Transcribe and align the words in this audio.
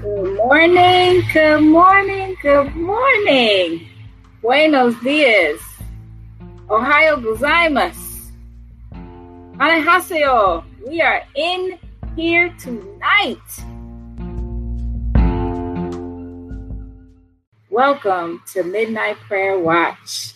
Good 0.00 0.36
morning, 0.36 1.22
good 1.32 1.60
morning, 1.60 2.36
good 2.40 2.76
morning. 2.76 3.88
Buenos 4.40 4.94
dias. 5.02 5.60
Ohio 6.70 7.16
gozaimasu. 7.16 8.30
Annyeonghaseyo. 9.58 10.62
We 10.86 11.02
are 11.02 11.24
in 11.34 11.80
here 12.14 12.54
tonight. 12.60 13.42
Welcome 17.68 18.40
to 18.52 18.62
Midnight 18.62 19.16
Prayer 19.26 19.58
Watch. 19.58 20.34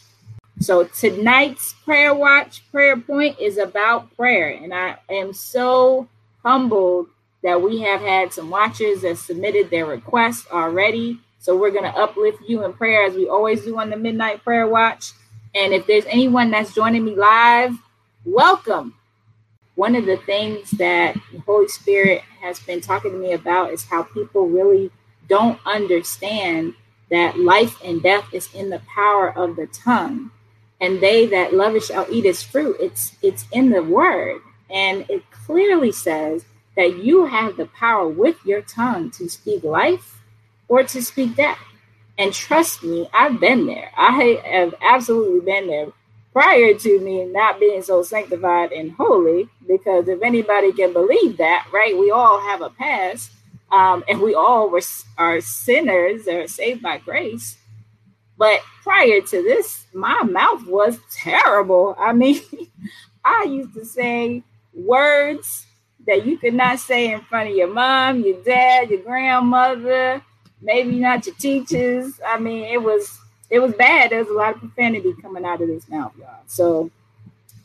So 0.58 0.84
tonight's 0.86 1.74
prayer 1.84 2.12
watch, 2.12 2.68
prayer 2.72 2.96
point 2.96 3.38
is 3.38 3.58
about 3.58 4.16
prayer. 4.16 4.50
And 4.50 4.74
I 4.74 4.96
am 5.08 5.32
so 5.32 6.08
humbled 6.42 7.06
that 7.42 7.60
we 7.60 7.80
have 7.82 8.00
had 8.00 8.32
some 8.32 8.50
watchers 8.50 9.02
that 9.02 9.18
submitted 9.18 9.70
their 9.70 9.86
requests 9.86 10.46
already. 10.50 11.20
So 11.38 11.56
we're 11.56 11.70
going 11.70 11.90
to 11.90 11.98
uplift 11.98 12.38
you 12.46 12.64
in 12.64 12.72
prayer 12.72 13.04
as 13.04 13.14
we 13.14 13.28
always 13.28 13.64
do 13.64 13.78
on 13.78 13.90
the 13.90 13.96
Midnight 13.96 14.44
Prayer 14.44 14.68
Watch. 14.68 15.12
And 15.54 15.72
if 15.72 15.86
there's 15.86 16.06
anyone 16.06 16.50
that's 16.50 16.74
joining 16.74 17.04
me 17.04 17.14
live, 17.16 17.76
welcome. 18.24 18.94
One 19.74 19.96
of 19.96 20.06
the 20.06 20.18
things 20.18 20.70
that 20.72 21.16
the 21.32 21.40
Holy 21.40 21.68
Spirit 21.68 22.22
has 22.40 22.60
been 22.60 22.80
talking 22.80 23.12
to 23.12 23.18
me 23.18 23.32
about 23.32 23.72
is 23.72 23.84
how 23.84 24.04
people 24.04 24.48
really 24.48 24.90
don't 25.28 25.58
understand 25.66 26.74
that 27.10 27.38
life 27.38 27.78
and 27.84 28.02
death 28.02 28.26
is 28.32 28.48
in 28.54 28.70
the 28.70 28.80
power 28.94 29.36
of 29.36 29.56
the 29.56 29.66
tongue 29.66 30.30
and 30.82 31.00
they 31.00 31.26
that 31.26 31.54
love 31.54 31.76
it 31.76 31.84
shall 31.84 32.06
eat 32.10 32.26
its 32.26 32.42
fruit. 32.42 32.76
It's 32.80 33.16
it's 33.22 33.46
in 33.52 33.70
the 33.70 33.82
word, 33.82 34.42
and 34.68 35.06
it 35.08 35.22
clearly 35.30 35.92
says 35.92 36.44
that 36.76 36.98
you 36.98 37.26
have 37.26 37.56
the 37.56 37.66
power 37.66 38.08
with 38.08 38.36
your 38.44 38.62
tongue 38.62 39.10
to 39.12 39.28
speak 39.28 39.62
life 39.64 40.20
or 40.68 40.82
to 40.82 41.02
speak 41.02 41.36
death. 41.36 41.58
And 42.18 42.32
trust 42.32 42.82
me, 42.82 43.08
I've 43.12 43.40
been 43.40 43.66
there. 43.66 43.90
I 43.96 44.40
have 44.44 44.74
absolutely 44.80 45.40
been 45.40 45.66
there 45.66 45.88
prior 46.32 46.74
to 46.74 47.00
me 47.00 47.24
not 47.26 47.60
being 47.60 47.82
so 47.82 48.02
sanctified 48.02 48.72
and 48.72 48.92
holy. 48.92 49.48
Because 49.66 50.08
if 50.08 50.22
anybody 50.22 50.72
can 50.72 50.92
believe 50.92 51.38
that, 51.38 51.68
right, 51.72 51.96
we 51.96 52.10
all 52.10 52.40
have 52.40 52.62
a 52.62 52.70
past, 52.70 53.32
um, 53.70 54.04
and 54.08 54.20
we 54.20 54.34
all 54.34 54.68
were 54.70 54.82
are 55.18 55.40
sinners 55.40 56.26
or 56.28 56.46
saved 56.46 56.82
by 56.82 56.98
grace. 56.98 57.56
But 58.38 58.60
prior 58.82 59.20
to 59.20 59.42
this, 59.42 59.86
my 59.92 60.22
mouth 60.22 60.66
was 60.66 60.98
terrible. 61.10 61.94
I 61.98 62.12
mean, 62.12 62.40
I 63.24 63.44
used 63.44 63.74
to 63.74 63.84
say 63.84 64.42
words 64.74 65.66
that 66.06 66.26
you 66.26 66.38
could 66.38 66.54
not 66.54 66.78
say 66.78 67.12
in 67.12 67.20
front 67.22 67.50
of 67.50 67.56
your 67.56 67.72
mom, 67.72 68.20
your 68.20 68.42
dad, 68.42 68.90
your 68.90 69.02
grandmother, 69.02 70.22
maybe 70.60 70.98
not 70.98 71.26
your 71.26 71.34
teachers. 71.36 72.20
I 72.26 72.38
mean, 72.38 72.64
it 72.64 72.82
was 72.82 73.18
it 73.50 73.58
was 73.58 73.74
bad. 73.74 74.10
There 74.10 74.20
was 74.20 74.28
a 74.28 74.32
lot 74.32 74.54
of 74.54 74.60
profanity 74.60 75.14
coming 75.20 75.44
out 75.44 75.60
of 75.60 75.68
this 75.68 75.88
mouth, 75.88 76.12
y'all. 76.18 76.40
So 76.46 76.90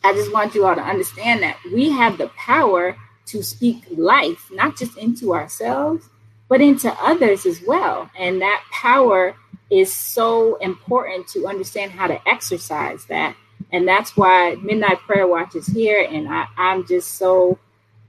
I 0.04 0.12
just 0.12 0.32
want 0.32 0.54
you 0.54 0.66
all 0.66 0.74
to 0.74 0.82
understand 0.82 1.42
that 1.42 1.56
we 1.72 1.90
have 1.90 2.18
the 2.18 2.28
power 2.28 2.96
to 3.26 3.42
speak 3.42 3.84
life, 3.90 4.48
not 4.50 4.76
just 4.76 4.96
into 4.96 5.34
ourselves, 5.34 6.08
but 6.48 6.60
into 6.60 6.92
others 7.00 7.46
as 7.46 7.62
well. 7.66 8.10
And 8.18 8.40
that 8.40 8.62
power 8.70 9.34
is 9.70 9.92
so 9.92 10.56
important 10.56 11.28
to 11.28 11.46
understand 11.46 11.92
how 11.92 12.06
to 12.06 12.28
exercise 12.28 13.04
that. 13.06 13.36
And 13.72 13.86
that's 13.86 14.16
why 14.16 14.56
Midnight 14.62 14.98
Prayer 15.00 15.26
Watch 15.26 15.54
is 15.54 15.66
here. 15.66 16.06
And 16.10 16.28
I, 16.28 16.46
I'm 16.56 16.86
just 16.86 17.14
so, 17.14 17.58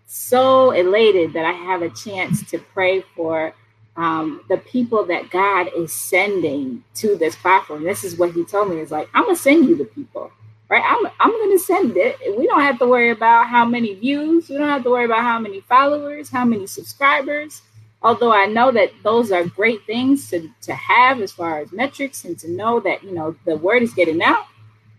so 0.10 0.72
elated 0.72 1.34
that 1.34 1.46
I 1.46 1.54
have 1.54 1.84
a 1.84 1.92
chance 1.92 2.50
to 2.52 2.60
pray 2.60 3.04
for 3.16 3.54
um, 3.98 4.44
the 4.50 4.58
people 4.58 5.06
that 5.08 5.32
God 5.32 5.70
is 5.78 5.94
sending 5.94 6.84
to 6.96 7.18
this 7.18 7.38
platform. 7.38 7.84
This 7.86 8.04
is 8.04 8.18
what 8.18 8.34
he 8.34 8.46
told 8.46 8.72
me. 8.72 8.80
Is 8.80 8.92
like, 8.92 9.10
I'm 9.14 9.26
gonna 9.26 9.38
send 9.38 9.68
you 9.70 9.78
the 9.78 9.86
people, 9.86 10.32
right? 10.70 10.84
I'm 10.86 11.08
I'm 11.20 11.32
gonna 11.32 11.60
send 11.60 11.98
it. 11.98 12.18
We 12.38 12.48
don't 12.48 12.62
have 12.62 12.80
to 12.80 12.88
worry 12.88 13.12
about 13.12 13.48
how 13.50 13.66
many 13.66 13.96
views. 13.96 14.50
We 14.50 14.58
don't 14.58 14.70
have 14.70 14.84
to 14.86 14.92
worry 14.92 15.06
about 15.06 15.24
how 15.24 15.40
many 15.40 15.62
followers, 15.62 16.30
how 16.30 16.46
many 16.46 16.68
subscribers 16.68 17.64
although 18.04 18.34
I 18.34 18.48
know 18.48 18.72
that 18.72 18.92
those 19.04 19.32
are 19.32 19.46
great 19.46 19.86
things 19.86 20.30
to, 20.32 20.50
to 20.64 20.74
have 20.74 21.22
as 21.22 21.34
far 21.34 21.60
as 21.60 21.74
metrics 21.74 22.26
and 22.26 22.40
to 22.40 22.52
know 22.52 22.82
that, 22.82 23.04
you 23.04 23.14
know, 23.14 23.36
the 23.46 23.58
word 23.58 23.84
is 23.84 23.94
getting 23.94 24.24
out, 24.24 24.46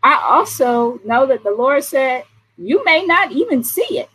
I 0.04 0.20
also 0.30 1.00
know 1.04 1.26
that 1.26 1.44
the 1.44 1.52
Lord 1.52 1.84
said, 1.84 2.24
you 2.58 2.84
may 2.84 3.06
not 3.06 3.32
even 3.32 3.64
see 3.64 4.00
it, 4.00 4.10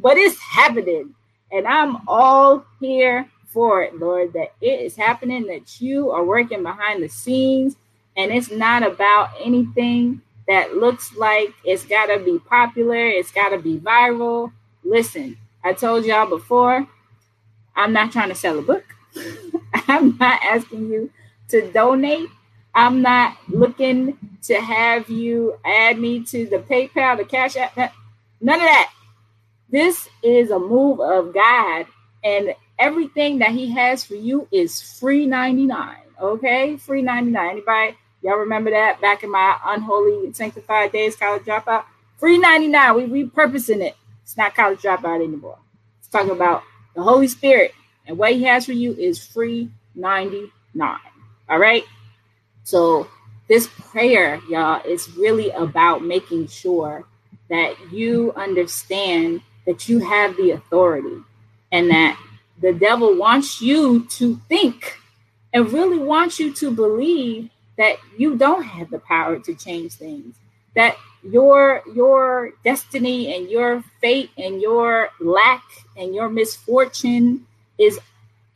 but 0.00 0.16
it's 0.16 0.38
happening. 0.40 1.14
And 1.52 1.66
I'm 1.66 1.98
all 2.08 2.64
here 2.80 3.28
for 3.46 3.82
it, 3.82 3.98
Lord, 3.98 4.32
that 4.34 4.52
it 4.60 4.80
is 4.80 4.96
happening, 4.96 5.46
that 5.46 5.80
you 5.80 6.10
are 6.10 6.24
working 6.24 6.62
behind 6.62 7.02
the 7.02 7.08
scenes. 7.08 7.76
And 8.16 8.30
it's 8.30 8.50
not 8.50 8.82
about 8.82 9.30
anything 9.40 10.22
that 10.46 10.76
looks 10.76 11.14
like 11.16 11.52
it's 11.64 11.84
got 11.84 12.06
to 12.06 12.18
be 12.18 12.38
popular, 12.38 13.06
it's 13.06 13.30
got 13.32 13.50
to 13.50 13.58
be 13.58 13.78
viral. 13.78 14.52
Listen, 14.84 15.36
I 15.64 15.72
told 15.72 16.04
y'all 16.04 16.28
before, 16.28 16.86
I'm 17.76 17.92
not 17.92 18.12
trying 18.12 18.30
to 18.30 18.34
sell 18.34 18.58
a 18.58 18.62
book. 18.62 18.84
I'm 19.88 20.16
not 20.18 20.40
asking 20.42 20.88
you 20.88 21.10
to 21.48 21.70
donate. 21.72 22.28
I'm 22.74 23.02
not 23.02 23.36
looking 23.48 24.16
to 24.42 24.60
have 24.60 25.08
you 25.08 25.58
add 25.64 25.98
me 25.98 26.24
to 26.24 26.46
the 26.46 26.58
PayPal, 26.58 27.16
the 27.16 27.24
Cash 27.24 27.56
App. 27.56 27.76
None 28.40 28.60
of 28.60 28.60
that. 28.60 28.92
This 29.70 30.08
is 30.24 30.50
a 30.50 30.58
move 30.58 31.00
of 31.00 31.32
God, 31.32 31.86
and 32.24 32.54
everything 32.78 33.38
that 33.38 33.50
He 33.50 33.70
has 33.70 34.04
for 34.04 34.16
you 34.16 34.48
is 34.50 34.98
free 34.98 35.26
99. 35.26 35.96
Okay, 36.20 36.76
free 36.76 37.02
99. 37.02 37.50
Anybody, 37.50 37.96
y'all 38.20 38.38
remember 38.38 38.70
that 38.70 39.00
back 39.00 39.22
in 39.22 39.30
my 39.30 39.56
unholy 39.64 40.32
sanctified 40.32 40.90
days, 40.90 41.14
college 41.14 41.42
dropout? 41.44 41.84
Free 42.18 42.36
99. 42.36 43.10
We 43.10 43.24
repurposing 43.24 43.80
it. 43.80 43.96
It's 44.24 44.36
not 44.36 44.56
college 44.56 44.80
dropout 44.80 45.24
anymore. 45.24 45.58
It's 46.00 46.08
talking 46.08 46.32
about 46.32 46.64
the 46.94 47.02
Holy 47.02 47.28
Spirit 47.28 47.72
and 48.06 48.18
what 48.18 48.32
He 48.32 48.42
has 48.44 48.66
for 48.66 48.72
you 48.72 48.92
is 48.94 49.24
free 49.24 49.70
99. 49.94 50.98
All 51.48 51.58
right. 51.60 51.84
So, 52.64 53.06
this 53.46 53.68
prayer, 53.68 54.40
y'all, 54.48 54.82
is 54.84 55.08
really 55.16 55.50
about 55.50 56.02
making 56.04 56.48
sure 56.48 57.04
that 57.48 57.74
you 57.92 58.32
understand 58.34 59.42
that 59.66 59.88
you 59.88 59.98
have 60.00 60.36
the 60.36 60.52
authority 60.52 61.18
and 61.72 61.90
that 61.90 62.18
the 62.60 62.72
devil 62.72 63.16
wants 63.16 63.60
you 63.60 64.06
to 64.06 64.36
think 64.48 64.98
and 65.52 65.72
really 65.72 65.98
wants 65.98 66.38
you 66.38 66.52
to 66.54 66.70
believe 66.70 67.50
that 67.76 67.96
you 68.18 68.36
don't 68.36 68.62
have 68.62 68.90
the 68.90 68.98
power 68.98 69.38
to 69.38 69.54
change 69.54 69.92
things 69.92 70.36
that 70.74 70.96
your 71.22 71.82
your 71.94 72.52
destiny 72.64 73.34
and 73.34 73.50
your 73.50 73.82
fate 74.00 74.30
and 74.38 74.60
your 74.60 75.10
lack 75.20 75.62
and 75.96 76.14
your 76.14 76.28
misfortune 76.28 77.46
is 77.78 77.98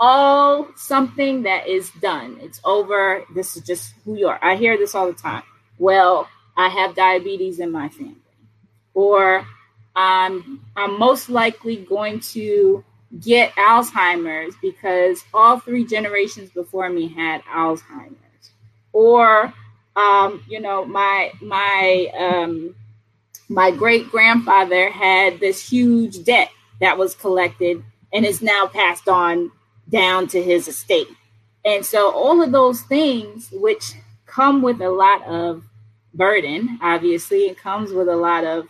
all 0.01 0.69
something 0.77 1.43
that 1.43 1.69
is 1.69 1.91
done. 2.01 2.37
It's 2.41 2.61
over. 2.65 3.25
This 3.35 3.57
is 3.57 3.63
just 3.63 3.95
who 4.05 4.17
you 4.17 4.29
are. 4.29 4.39
I 4.43 4.57
hear 4.57 4.77
this 4.77 4.95
all 4.95 5.07
the 5.07 5.13
time. 5.13 5.43
Well, 5.79 6.29
I 6.57 6.69
have 6.69 6.95
diabetes 6.95 7.59
in 7.59 7.71
my 7.71 7.89
family, 7.89 8.17
or 8.95 9.47
I'm 9.97 10.65
I'm 10.77 10.99
most 10.99 11.29
likely 11.29 11.77
going 11.77 12.21
to 12.21 12.85
get 13.21 13.53
Alzheimer's 13.53 14.55
because 14.61 15.25
all 15.33 15.61
three 15.61 15.85
generations 15.85 16.51
before 16.51 16.89
me 16.89 17.09
had 17.09 17.43
Alzheimer's, 17.45 18.51
or 18.93 19.53
um, 19.97 20.43
you 20.49 20.61
know, 20.61 20.85
my 20.85 21.33
my 21.41 22.09
um, 22.19 22.75
my 23.49 23.71
great 23.71 24.11
grandfather 24.11 24.91
had 24.91 25.39
this 25.39 25.69
huge 25.69 26.25
debt 26.25 26.51
that 26.81 26.99
was 26.99 27.15
collected 27.15 27.83
and 28.13 28.25
is 28.25 28.43
now 28.43 28.67
passed 28.67 29.09
on 29.09 29.51
down 29.89 30.27
to 30.29 30.43
his 30.43 30.67
estate. 30.67 31.09
And 31.65 31.85
so 31.85 32.11
all 32.13 32.43
of 32.43 32.53
those 32.53 32.83
things, 32.83 33.49
which 33.53 33.95
come 34.27 34.63
with 34.63 34.81
a 34.81 34.91
lot 34.91 35.23
of 35.25 35.65
burden, 36.13 36.79
obviously, 36.83 37.47
it 37.47 37.59
comes 37.59 37.93
with 37.93 38.09
a 38.09 38.17
lot 38.17 38.45
of 38.45 38.69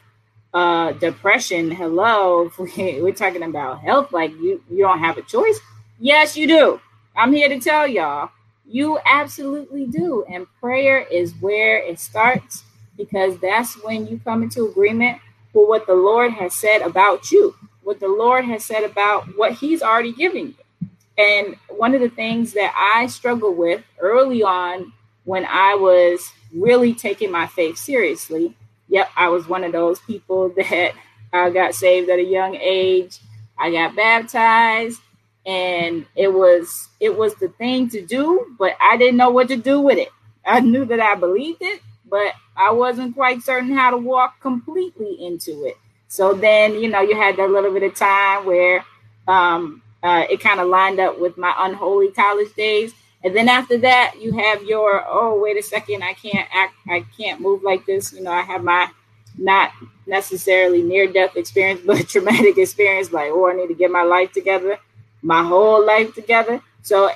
uh, 0.55 0.93
depression. 0.93 1.71
Hello, 1.71 2.51
we're 2.59 3.13
talking 3.13 3.43
about 3.43 3.81
health, 3.81 4.13
like 4.13 4.31
you, 4.33 4.63
you 4.71 4.79
don't 4.79 5.01
have 5.01 5.19
a 5.19 5.23
choice. 5.23 5.59
Yes, 5.99 6.37
you 6.37 6.47
do. 6.47 6.81
I'm 7.17 7.33
here 7.33 7.49
to 7.49 7.61
tell 7.61 7.87
y'all, 7.87 8.31
you 8.67 8.99
absolutely 9.05 9.87
do. 9.87 10.25
And 10.29 10.47
prayer 10.61 11.01
is 11.01 11.35
where 11.41 11.79
it 11.79 11.99
starts 11.99 12.65
because 12.97 13.39
that's 13.39 13.75
when 13.83 14.07
you 14.07 14.21
come 14.25 14.43
into 14.43 14.67
agreement 14.67 15.19
for 15.53 15.69
what 15.69 15.87
the 15.87 15.95
Lord 15.95 16.33
has 16.33 16.55
said 16.55 16.83
about 16.83 17.31
you, 17.31 17.55
what 17.83 18.01
the 18.01 18.09
Lord 18.09 18.45
has 18.45 18.65
said 18.65 18.85
about 18.85 19.27
what 19.37 19.53
He's 19.53 19.83
already 19.83 20.13
given 20.13 20.49
you. 20.49 20.89
And 21.17 21.57
one 21.69 21.95
of 21.95 22.01
the 22.01 22.09
things 22.09 22.53
that 22.55 22.75
I 22.77 23.07
struggled 23.07 23.57
with 23.57 23.83
early 24.01 24.43
on 24.43 24.93
when 25.25 25.47
I 25.47 25.75
was 25.75 26.29
really 26.53 26.95
taking 26.95 27.31
my 27.31 27.47
faith 27.47 27.79
seriously, 27.79 28.57
yep, 28.95 29.11
I 29.17 29.29
was 29.31 29.49
one 29.49 29.65
of 29.65 29.73
those 29.73 30.01
people 30.01 30.51
that 30.59 30.95
I 31.35 31.51
got 31.51 31.75
saved 31.77 32.11
at 32.11 32.21
a 32.21 32.25
young 32.25 32.57
age. 32.57 33.21
I 33.59 33.73
got 33.73 33.97
baptized. 33.97 35.03
and 35.47 36.07
it 36.17 36.29
was 36.29 36.89
it 37.01 37.17
was 37.17 37.35
the 37.37 37.49
thing 37.51 37.89
to 37.91 38.05
do, 38.07 38.57
but 38.59 38.77
I 38.81 38.97
didn't 38.99 39.19
know 39.19 39.31
what 39.31 39.49
to 39.49 39.57
do 39.57 39.81
with 39.81 39.99
it. 39.99 40.11
I 40.47 40.61
knew 40.61 40.87
that 40.87 41.01
I 41.01 41.17
believed 41.17 41.63
it, 41.63 41.83
but 42.11 42.33
I 42.57 42.73
wasn't 42.73 43.17
quite 43.17 43.43
certain 43.43 43.75
how 43.75 43.91
to 43.93 43.99
walk 43.99 44.41
completely 44.41 45.17
into 45.27 45.67
it. 45.67 45.77
So 46.09 46.35
then, 46.35 46.75
you 46.81 46.91
know, 46.91 47.03
you 47.03 47.17
had 47.17 47.37
that 47.39 47.51
little 47.51 47.73
bit 47.75 47.85
of 47.85 47.95
time 47.97 48.47
where 48.47 48.85
um, 49.29 49.83
uh, 50.03 50.25
it 50.31 50.41
kind 50.41 50.61
of 50.61 50.69
lined 50.69 51.01
up 51.01 51.21
with 51.21 51.39
my 51.39 51.55
unholy 51.59 52.13
college 52.13 52.55
days. 52.57 52.95
And 53.25 53.35
then 53.35 53.49
after 53.49 53.79
that, 53.79 54.17
you 54.21 54.33
have 54.33 54.63
your 54.65 55.05
oh 55.09 55.41
wait 55.43 55.57
a 55.57 55.63
second, 55.63 56.03
I 56.03 56.13
can't 56.13 56.49
act, 56.53 56.75
I 56.89 57.05
can't 57.17 57.41
move 57.41 57.63
like 57.63 57.87
this. 57.87 58.13
You 58.13 58.23
know, 58.23 58.33
I 58.33 58.43
have 58.43 58.63
my 58.63 58.91
not 59.37 59.73
necessarily 60.07 60.83
near 60.83 61.11
death 61.11 61.37
experience, 61.37 61.81
but 61.87 62.09
traumatic 62.09 62.59
experience. 62.59 63.13
Like 63.13 63.31
oh, 63.33 63.49
I 63.49 63.55
need 63.55 63.69
to 63.69 63.75
get 63.75 63.91
my 63.91 64.03
life 64.03 64.33
together, 64.33 64.79
my 65.23 65.43
whole 65.43 65.85
life 65.85 66.15
together. 66.15 66.61
So 66.83 67.11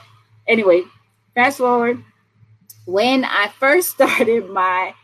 anyway, 0.47 0.83
fast 1.35 1.59
forward 1.59 2.03
when 2.89 3.23
I 3.23 3.49
first 3.61 3.91
started 3.95 4.49
my 4.49 4.95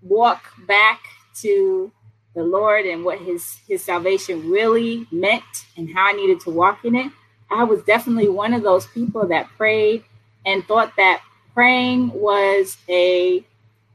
walk 0.00 0.42
back 0.66 1.00
to 1.36 1.92
the 2.34 2.42
Lord 2.42 2.86
and 2.86 3.04
what 3.04 3.18
his 3.18 3.58
his 3.68 3.84
salvation 3.84 4.50
really 4.50 5.06
meant 5.12 5.66
and 5.76 5.88
how 5.92 6.08
I 6.08 6.12
needed 6.12 6.40
to 6.40 6.50
walk 6.50 6.84
in 6.84 6.94
it, 6.94 7.12
I 7.50 7.64
was 7.64 7.82
definitely 7.82 8.28
one 8.28 8.54
of 8.54 8.62
those 8.62 8.86
people 8.86 9.28
that 9.28 9.48
prayed 9.56 10.02
and 10.46 10.66
thought 10.66 10.92
that 10.96 11.22
praying 11.54 12.10
was 12.12 12.76
a 12.88 13.44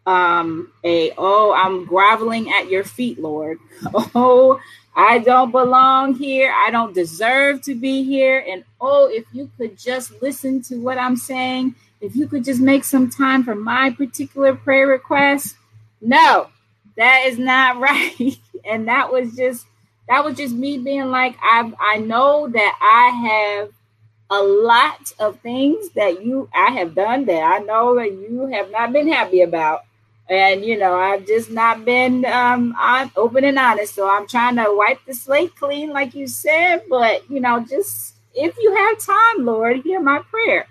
um 0.05 0.71
a 0.83 1.11
oh 1.17 1.53
I'm 1.53 1.85
groveling 1.85 2.51
at 2.51 2.69
your 2.69 2.83
feet, 2.83 3.19
Lord. 3.19 3.59
Oh, 4.15 4.59
I 4.95 5.19
don't 5.19 5.51
belong 5.51 6.15
here. 6.15 6.51
I 6.53 6.71
don't 6.71 6.93
deserve 6.93 7.61
to 7.63 7.75
be 7.75 8.03
here. 8.03 8.43
And 8.49 8.65
oh, 8.81 9.07
if 9.09 9.25
you 9.31 9.49
could 9.57 9.77
just 9.77 10.21
listen 10.21 10.61
to 10.63 10.75
what 10.77 10.97
I'm 10.97 11.15
saying 11.15 11.75
if 12.01 12.15
you 12.15 12.27
could 12.27 12.43
just 12.43 12.61
make 12.61 12.83
some 12.83 13.09
time 13.09 13.43
for 13.43 13.55
my 13.55 13.91
particular 13.91 14.55
prayer 14.55 14.87
request. 14.87 15.55
No, 16.01 16.47
that 16.97 17.25
is 17.27 17.37
not 17.37 17.77
right. 17.79 18.37
and 18.65 18.87
that 18.87 19.11
was 19.11 19.35
just 19.35 19.65
that 20.07 20.23
was 20.23 20.37
just 20.37 20.55
me 20.55 20.77
being 20.77 21.11
like, 21.11 21.37
I 21.41 21.71
I 21.79 21.97
know 21.97 22.47
that 22.47 22.79
I 22.81 23.27
have 23.27 23.71
a 24.31 24.41
lot 24.43 25.13
of 25.19 25.39
things 25.41 25.89
that 25.91 26.23
you 26.25 26.49
I 26.55 26.71
have 26.73 26.95
done 26.95 27.25
that 27.25 27.41
I 27.43 27.59
know 27.59 27.95
that 27.95 28.11
you 28.11 28.47
have 28.53 28.71
not 28.71 28.93
been 28.93 29.11
happy 29.11 29.41
about. 29.41 29.85
And 30.29 30.65
you 30.65 30.77
know, 30.77 30.95
I've 30.99 31.27
just 31.27 31.51
not 31.51 31.85
been 31.85 32.25
um 32.25 32.75
I'm 32.77 33.11
open 33.17 33.45
and 33.45 33.59
honest. 33.59 33.95
So 33.95 34.09
I'm 34.09 34.27
trying 34.27 34.57
to 34.57 34.65
wipe 34.69 35.05
the 35.05 35.15
slate 35.15 35.55
clean, 35.55 35.91
like 35.91 36.15
you 36.15 36.27
said, 36.27 36.83
but 36.89 37.29
you 37.31 37.39
know, 37.41 37.65
just 37.65 38.15
if 38.35 38.55
you 38.59 38.75
have 38.75 38.99
time, 38.99 39.45
Lord, 39.45 39.83
hear 39.83 40.01
my 40.01 40.19
prayer. 40.29 40.67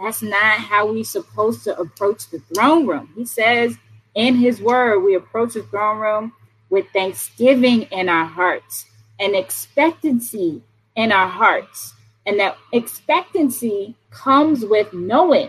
That's 0.00 0.22
not 0.22 0.60
how 0.60 0.92
we're 0.92 1.04
supposed 1.04 1.64
to 1.64 1.78
approach 1.78 2.28
the 2.30 2.40
throne 2.54 2.86
room. 2.86 3.10
He 3.16 3.26
says 3.26 3.76
in 4.14 4.36
his 4.36 4.60
word, 4.60 5.00
we 5.00 5.14
approach 5.16 5.54
the 5.54 5.64
throne 5.64 5.98
room 5.98 6.32
with 6.70 6.86
thanksgiving 6.92 7.82
in 7.84 8.08
our 8.10 8.26
hearts 8.26 8.86
and 9.20 9.36
expectancy 9.36 10.62
in 10.96 11.12
our 11.12 11.28
hearts. 11.28 11.94
And 12.28 12.38
that 12.40 12.58
expectancy 12.74 13.96
comes 14.10 14.62
with 14.62 14.92
knowing 14.92 15.48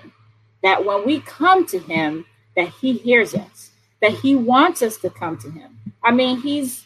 that 0.63 0.85
when 0.85 1.05
we 1.05 1.19
come 1.19 1.65
to 1.67 1.77
him, 1.77 2.25
that 2.55 2.69
he 2.69 2.93
hears 2.93 3.35
us, 3.35 3.71
that 4.01 4.13
he 4.13 4.33
wants 4.33 4.81
us 4.81 4.95
to 4.99 5.09
come 5.09 5.37
to 5.39 5.51
him. 5.51 5.77
I 6.01 6.11
mean, 6.11 6.39
he's 6.39 6.85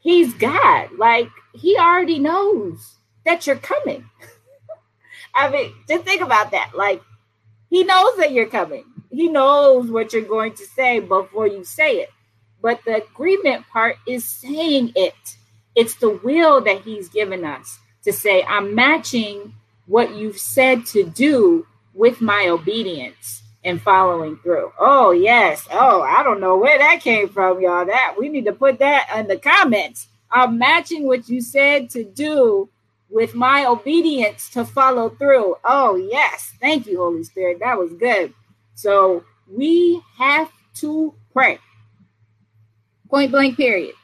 he's 0.00 0.34
God. 0.34 0.88
Like 0.98 1.28
he 1.54 1.78
already 1.78 2.18
knows 2.18 2.96
that 3.24 3.46
you're 3.46 3.54
coming. 3.54 4.10
I 5.36 5.48
mean, 5.50 5.72
just 5.88 6.04
think 6.04 6.20
about 6.20 6.50
that. 6.50 6.72
Like, 6.74 7.00
he 7.70 7.84
knows 7.84 8.16
that 8.16 8.32
you're 8.32 8.48
coming. 8.48 8.86
He 9.12 9.28
knows 9.28 9.88
what 9.88 10.12
you're 10.12 10.22
going 10.22 10.54
to 10.54 10.64
say 10.64 10.98
before 10.98 11.46
you 11.46 11.62
say 11.62 11.98
it. 11.98 12.08
But 12.60 12.80
the 12.84 13.04
agreement 13.04 13.68
part 13.68 13.98
is 14.04 14.24
saying 14.24 14.94
it. 14.96 15.14
It's 15.76 15.94
the 15.94 16.18
will 16.24 16.60
that 16.62 16.80
he's 16.80 17.08
given 17.08 17.44
us 17.44 17.78
to 18.08 18.12
say, 18.14 18.42
I'm 18.44 18.74
matching 18.74 19.52
what 19.86 20.16
you've 20.16 20.38
said 20.38 20.86
to 20.86 21.04
do 21.04 21.66
with 21.92 22.22
my 22.22 22.48
obedience 22.48 23.42
and 23.64 23.82
following 23.82 24.38
through. 24.38 24.72
Oh, 24.78 25.10
yes. 25.10 25.68
Oh, 25.70 26.00
I 26.00 26.22
don't 26.22 26.40
know 26.40 26.56
where 26.56 26.78
that 26.78 27.02
came 27.02 27.28
from, 27.28 27.60
y'all. 27.60 27.84
That 27.84 28.14
we 28.18 28.30
need 28.30 28.46
to 28.46 28.52
put 28.54 28.78
that 28.78 29.10
in 29.14 29.28
the 29.28 29.36
comments. 29.36 30.08
I'm 30.30 30.56
matching 30.56 31.06
what 31.06 31.28
you 31.28 31.42
said 31.42 31.90
to 31.90 32.02
do 32.02 32.70
with 33.10 33.34
my 33.34 33.66
obedience 33.66 34.48
to 34.50 34.64
follow 34.64 35.10
through. 35.10 35.56
Oh, 35.64 35.96
yes. 35.96 36.54
Thank 36.60 36.86
you, 36.86 36.96
Holy 36.98 37.24
Spirit. 37.24 37.58
That 37.60 37.78
was 37.78 37.92
good. 37.92 38.32
So 38.74 39.22
we 39.50 40.00
have 40.16 40.50
to 40.76 41.14
pray. 41.34 41.58
Point 43.10 43.32
blank, 43.32 43.58
period. 43.58 43.94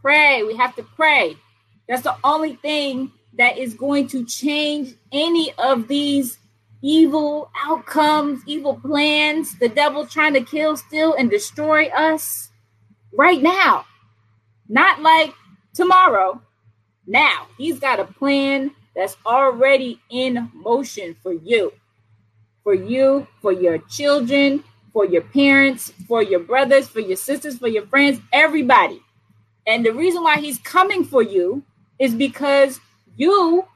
Pray. 0.00 0.42
We 0.42 0.56
have 0.56 0.74
to 0.76 0.82
pray. 0.82 1.36
That's 1.90 2.02
the 2.02 2.14
only 2.22 2.54
thing 2.54 3.10
that 3.36 3.58
is 3.58 3.74
going 3.74 4.06
to 4.08 4.24
change 4.24 4.94
any 5.10 5.52
of 5.58 5.88
these 5.88 6.38
evil 6.82 7.50
outcomes, 7.66 8.42
evil 8.46 8.76
plans, 8.76 9.58
the 9.58 9.68
devil 9.68 10.06
trying 10.06 10.34
to 10.34 10.40
kill, 10.40 10.76
steal, 10.76 11.14
and 11.14 11.28
destroy 11.28 11.88
us 11.88 12.50
right 13.12 13.42
now. 13.42 13.86
Not 14.68 15.02
like 15.02 15.34
tomorrow, 15.74 16.40
now, 17.08 17.48
he's 17.58 17.80
got 17.80 17.98
a 17.98 18.04
plan 18.04 18.70
that's 18.94 19.16
already 19.26 20.00
in 20.10 20.48
motion 20.54 21.16
for 21.20 21.32
you, 21.32 21.72
for 22.62 22.72
you, 22.72 23.26
for 23.42 23.50
your 23.50 23.78
children, 23.78 24.62
for 24.92 25.04
your 25.06 25.22
parents, 25.22 25.92
for 26.06 26.22
your 26.22 26.38
brothers, 26.38 26.86
for 26.86 27.00
your 27.00 27.16
sisters, 27.16 27.58
for 27.58 27.66
your 27.66 27.86
friends, 27.88 28.20
everybody. 28.32 29.02
And 29.66 29.84
the 29.84 29.92
reason 29.92 30.22
why 30.22 30.36
he's 30.36 30.58
coming 30.58 31.02
for 31.02 31.22
you 31.22 31.64
is 32.00 32.16
because 32.16 32.80
you 33.16 33.66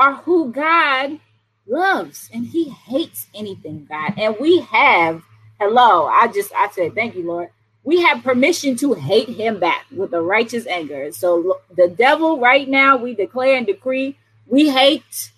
are 0.00 0.16
who 0.16 0.50
God 0.50 1.20
loves 1.68 2.28
and 2.34 2.46
he 2.46 2.70
hates 2.70 3.28
anything 3.36 3.86
God. 3.88 4.14
And 4.18 4.36
we 4.40 4.60
have, 4.62 5.22
hello, 5.60 6.06
I 6.06 6.28
just, 6.28 6.52
I 6.54 6.70
said, 6.70 6.96
thank 6.96 7.14
you, 7.14 7.24
Lord 7.24 7.50
we 7.82 8.02
have 8.02 8.22
permission 8.22 8.76
to 8.76 8.94
hate 8.94 9.28
him 9.28 9.58
back 9.58 9.86
with 9.90 10.12
a 10.12 10.20
righteous 10.20 10.66
anger. 10.66 11.10
So 11.12 11.60
the 11.76 11.88
devil, 11.88 12.38
right 12.38 12.68
now, 12.68 12.96
we 12.96 13.14
declare 13.14 13.56
and 13.56 13.66
decree, 13.66 14.16
we 14.46 14.68
hate, 14.68 15.32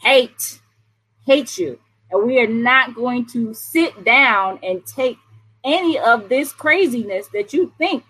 hate, 0.00 0.60
hate 1.26 1.58
you. 1.58 1.78
And 2.10 2.26
we 2.26 2.40
are 2.40 2.46
not 2.46 2.94
going 2.94 3.26
to 3.26 3.52
sit 3.52 4.04
down 4.04 4.60
and 4.62 4.86
take 4.86 5.18
any 5.64 5.98
of 5.98 6.28
this 6.28 6.52
craziness 6.52 7.28
that 7.28 7.52
you 7.52 7.72
think 7.78 8.04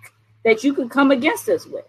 that 0.45 0.63
you 0.63 0.75
could 0.75 0.91
come 0.91 1.11
against 1.11 1.49
us 1.49 1.67
with. 1.67 1.87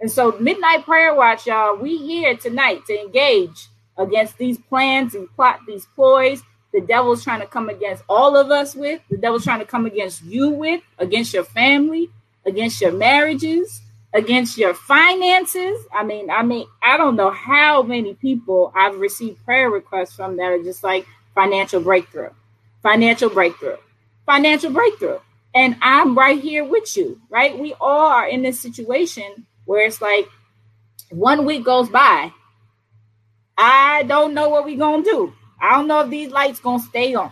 And 0.00 0.10
so, 0.10 0.36
Midnight 0.38 0.84
Prayer 0.84 1.14
Watch, 1.14 1.46
y'all, 1.46 1.76
we 1.76 1.96
here 1.98 2.36
tonight 2.36 2.86
to 2.86 3.00
engage 3.00 3.68
against 3.96 4.38
these 4.38 4.58
plans 4.58 5.14
and 5.14 5.28
plot 5.34 5.60
these 5.66 5.86
ploys 5.94 6.42
the 6.72 6.80
devil's 6.82 7.24
trying 7.24 7.40
to 7.40 7.46
come 7.46 7.68
against 7.68 8.02
all 8.08 8.36
of 8.36 8.50
us 8.50 8.74
with, 8.74 9.00
the 9.10 9.16
devil's 9.16 9.44
trying 9.44 9.60
to 9.60 9.64
come 9.64 9.86
against 9.86 10.22
you 10.22 10.50
with, 10.50 10.82
against 10.98 11.32
your 11.32 11.44
family, 11.44 12.10
against 12.44 12.80
your 12.80 12.92
marriages, 12.92 13.80
against 14.12 14.58
your 14.58 14.74
finances. 14.74 15.78
I 15.92 16.04
mean, 16.04 16.30
I 16.30 16.42
mean, 16.42 16.66
I 16.82 16.96
don't 16.96 17.16
know 17.16 17.30
how 17.30 17.82
many 17.82 18.14
people 18.14 18.72
I've 18.76 18.98
received 18.98 19.44
prayer 19.44 19.70
requests 19.70 20.14
from 20.14 20.36
that 20.36 20.44
are 20.44 20.62
just 20.62 20.84
like 20.84 21.06
financial 21.34 21.80
breakthrough, 21.80 22.30
financial 22.82 23.30
breakthrough, 23.30 23.76
financial 24.26 24.70
breakthrough. 24.70 25.18
And 25.54 25.76
I'm 25.80 26.16
right 26.16 26.38
here 26.40 26.64
with 26.64 26.96
you, 26.96 27.20
right? 27.30 27.58
We 27.58 27.74
all 27.80 28.10
are 28.12 28.28
in 28.28 28.42
this 28.42 28.60
situation 28.60 29.46
where 29.68 29.86
it's 29.86 30.00
like 30.00 30.26
one 31.10 31.44
week 31.44 31.62
goes 31.62 31.90
by. 31.90 32.32
I 33.58 34.02
don't 34.04 34.32
know 34.32 34.48
what 34.48 34.64
we're 34.64 34.78
to 34.78 35.02
do. 35.02 35.34
I 35.60 35.72
don't 35.76 35.86
know 35.86 36.00
if 36.00 36.08
these 36.08 36.30
lights 36.30 36.58
gonna 36.58 36.82
stay 36.82 37.14
on. 37.14 37.30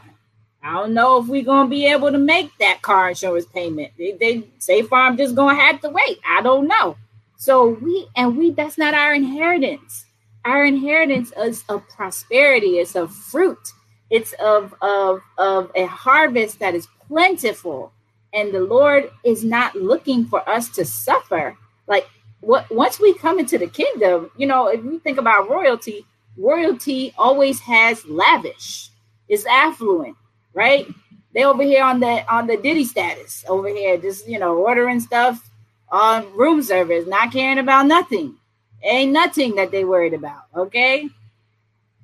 I 0.62 0.75
don't 0.75 0.93
know 0.93 1.19
if 1.19 1.28
we're 1.28 1.45
gonna 1.45 1.71
be 1.71 1.87
able 1.87 2.12
to 2.12 2.19
make 2.19 2.50
that 2.59 2.83
car 2.83 3.09
insurance 3.09 3.47
payment. 3.47 3.93
They, 3.97 4.12
they 4.12 4.49
State 4.59 4.87
Farm 4.88 5.16
just 5.16 5.35
gonna 5.35 5.59
have 5.59 5.81
to 5.81 5.88
wait. 5.88 6.19
I 6.28 6.43
don't 6.43 6.69
know. 6.69 6.99
So 7.38 7.69
we 7.69 8.07
and 8.16 8.37
we 8.37 8.50
that's 8.50 8.76
not 8.76 8.93
our 8.93 9.14
inheritance. 9.14 10.05
Our 10.45 10.66
inheritance 10.66 11.33
is 11.38 11.64
of 11.71 11.88
prosperity. 11.88 12.81
It's 12.81 12.97
of 12.97 13.14
fruit. 13.14 13.73
It's 14.11 14.35
of 14.35 14.75
of 14.83 15.23
of 15.38 15.71
a 15.75 15.87
harvest 15.87 16.59
that 16.59 16.75
is 16.75 16.87
plentiful. 17.09 17.93
And 18.35 18.52
the 18.52 18.61
Lord 18.61 19.11
is 19.25 19.43
not 19.43 19.75
looking 19.75 20.26
for 20.26 20.47
us 20.47 20.69
to 20.71 20.85
suffer. 20.85 21.57
Like 21.87 22.07
what 22.47 22.71
once 22.71 23.00
we 23.00 23.12
come 23.12 23.41
into 23.41 23.59
the 23.59 23.67
kingdom, 23.67 24.31
you 24.37 24.47
know, 24.47 24.69
if 24.69 24.81
we 24.85 25.00
think 25.00 25.19
about 25.19 25.50
royalty, 25.50 26.07
royalty 26.37 27.12
always 27.19 27.59
has 27.59 28.05
lavish. 28.07 28.91
It's 29.29 29.45
affluent, 29.47 30.17
right? 30.55 30.87
They 31.35 31.45
over 31.45 31.65
here 31.65 31.83
on 31.83 31.99
the 31.99 32.25
on 32.33 32.47
the 32.47 32.57
Diddy 32.57 32.85
status 32.85 33.45
over 33.49 33.69
here, 33.69 33.99
just 33.99 34.29
you 34.29 34.38
know, 34.38 34.57
ordering 34.59 35.00
stuff 35.00 35.50
on 35.91 36.33
room 36.37 36.62
service, 36.62 37.07
not 37.09 37.33
caring 37.33 37.59
about 37.59 37.87
nothing. 37.87 38.37
Ain't 38.85 39.11
nothing 39.11 39.57
that 39.57 39.73
they 39.73 39.85
worried 39.85 40.15
about. 40.15 40.43
Okay. 40.55 41.09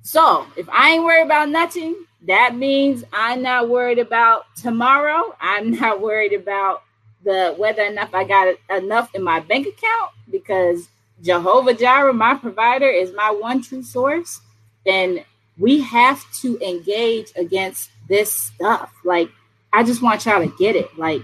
So 0.03 0.45
if 0.57 0.69
I 0.71 0.95
ain't 0.95 1.05
worried 1.05 1.27
about 1.27 1.51
nothing, 1.51 1.95
that 2.27 2.57
means 2.57 3.05
I'm 3.13 3.43
not 3.43 3.69
worried 3.69 4.01
about 4.01 4.47
tomorrow. 4.57 5.37
I'm 5.41 5.71
not 5.71 6.01
worried 6.01 6.33
about 6.33 6.83
the 7.25 7.55
whether 7.57 7.83
enough 7.83 8.11
I 8.15 8.25
got 8.25 8.55
enough 8.71 9.15
in 9.15 9.23
my 9.23 9.41
bank 9.41 9.67
account 9.67 10.11
because 10.31 10.89
Jehovah 11.23 11.75
Jireh, 11.75 12.13
my 12.13 12.35
provider, 12.35 12.89
is 12.89 13.13
my 13.15 13.31
one 13.31 13.63
true 13.63 13.83
source. 13.83 14.41
And 14.87 15.25
we 15.59 15.81
have 15.81 16.21
to 16.41 16.59
engage 16.59 17.33
against 17.37 17.91
this 18.09 18.33
stuff. 18.33 18.93
Like, 19.05 19.31
I 19.73 19.85
just 19.85 20.03
want 20.03 20.27
y'all 20.27 20.41
to 20.41 20.55
get 20.57 20.75
it. 20.75 20.99
Like, 20.99 21.23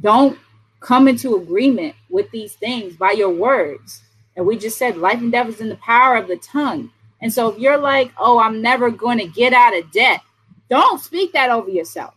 don't 0.00 0.38
come 0.80 1.08
into 1.08 1.36
agreement 1.36 1.94
with 2.08 2.30
these 2.30 2.54
things 2.54 2.96
by 2.96 3.12
your 3.12 3.30
words. 3.30 4.02
And 4.36 4.46
we 4.46 4.56
just 4.56 4.78
said 4.78 4.96
life 4.96 5.20
and 5.20 5.32
death 5.32 5.48
is 5.48 5.60
in 5.60 5.68
the 5.68 5.76
power 5.76 6.16
of 6.16 6.28
the 6.28 6.36
tongue. 6.36 6.90
And 7.22 7.32
so 7.32 7.48
if 7.48 7.58
you're 7.58 7.78
like, 7.78 8.12
oh, 8.18 8.38
I'm 8.38 8.62
never 8.62 8.90
going 8.90 9.18
to 9.18 9.26
get 9.26 9.52
out 9.52 9.76
of 9.76 9.90
debt, 9.92 10.20
don't 10.68 11.00
speak 11.00 11.32
that 11.32 11.50
over 11.50 11.68
yourself. 11.68 12.14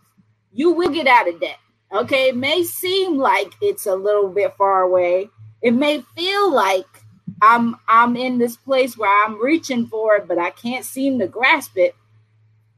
You 0.53 0.71
will 0.71 0.89
get 0.89 1.07
out 1.07 1.27
of 1.27 1.39
debt. 1.39 1.57
Okay. 1.93 2.29
It 2.29 2.37
may 2.37 2.63
seem 2.63 3.17
like 3.17 3.53
it's 3.61 3.85
a 3.85 3.95
little 3.95 4.29
bit 4.29 4.55
far 4.57 4.81
away. 4.81 5.29
It 5.61 5.71
may 5.71 6.01
feel 6.15 6.51
like 6.51 6.87
I'm 7.41 7.75
I'm 7.87 8.15
in 8.15 8.37
this 8.37 8.57
place 8.57 8.97
where 8.97 9.25
I'm 9.25 9.41
reaching 9.41 9.87
for 9.87 10.15
it, 10.15 10.27
but 10.27 10.39
I 10.39 10.49
can't 10.49 10.85
seem 10.85 11.19
to 11.19 11.27
grasp 11.27 11.77
it. 11.77 11.95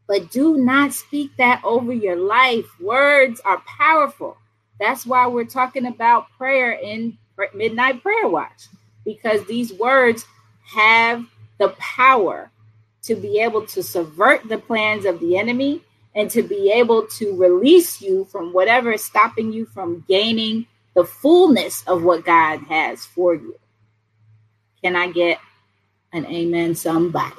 But 0.08 0.32
do 0.32 0.58
not 0.58 0.94
speak 0.94 1.32
that 1.38 1.62
over 1.64 1.94
your 1.94 2.16
life. 2.16 2.66
Words 2.80 3.42
are 3.46 3.64
powerful. 3.66 4.38
That's 4.80 5.06
why 5.06 5.26
we're 5.28 5.46
talking 5.46 5.86
about 5.86 6.28
prayer 6.38 6.72
in 6.72 7.18
midnight 7.54 8.02
prayer 8.02 8.28
watch 8.28 8.68
because 9.04 9.46
these 9.46 9.74
words 9.74 10.26
have 10.64 11.26
the 11.60 11.70
power 11.80 12.52
to 13.04 13.16
be 13.16 13.40
able 13.40 13.66
to 13.68 13.84
subvert 13.84 14.48
the 14.48 14.58
plans 14.58 15.06
of 15.06 15.20
the 15.20 15.38
enemy 15.38 15.82
and 16.16 16.32
to 16.32 16.42
be 16.42 16.72
able 16.72 17.06
to 17.06 17.36
release 17.36 18.02
you 18.02 18.26
from 18.26 18.54
whatever 18.54 18.94
is 18.94 19.04
stopping 19.04 19.52
you 19.52 19.66
from 19.66 20.04
gaining 20.08 20.66
the 20.96 21.04
fullness 21.04 21.84
of 21.88 22.04
what 22.04 22.26
God 22.26 22.62
has 22.70 23.06
for 23.06 23.36
you. 23.36 23.60
Can 24.82 24.96
I 24.96 25.12
get 25.12 25.40
an 26.14 26.26
amen, 26.26 26.74
somebody? 26.76 27.36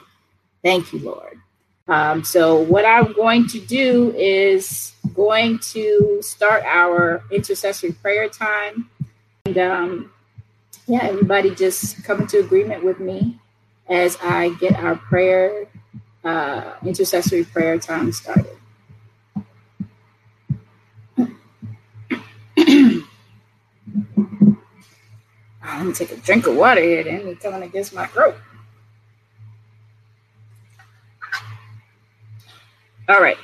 Thank 0.63 0.93
you, 0.93 0.99
Lord. 1.01 1.41
Um, 1.89 2.25
so, 2.25 2.59
what 2.59 2.85
I'm 2.85 3.13
going 3.13 3.47
to 3.49 3.61
do 3.61 4.13
is 4.17 4.93
going 5.15 5.61
to 5.61 6.19
start 6.21 6.65
our 6.65 7.23
intercessory 7.31 7.93
prayer 7.93 8.29
time. 8.29 8.91
And 9.47 9.57
um, 9.57 10.13
yeah, 10.87 11.05
everybody 11.05 11.55
just 11.55 12.03
come 12.05 12.23
into 12.23 12.41
agreement 12.41 12.85
with 12.85 12.99
me 12.99 13.39
as 13.89 14.19
I 14.21 14.51
get 14.61 14.75
our 14.77 14.97
prayer, 14.97 15.67
uh, 16.25 16.73
intercessory 16.85 17.45
prayer 17.45 17.79
time 17.79 18.11
started. 18.13 18.57
Let 25.77 25.87
me 25.87 25.93
take 25.93 26.13
a 26.13 26.17
drink 26.17 26.47
of 26.47 26.57
water 26.57 26.81
here, 26.81 27.05
then 27.05 27.27
it's 27.29 27.43
coming 27.43 27.63
against 27.63 27.95
my 27.95 28.07
throat. 28.07 28.37
All 33.09 33.21
right. 33.21 33.39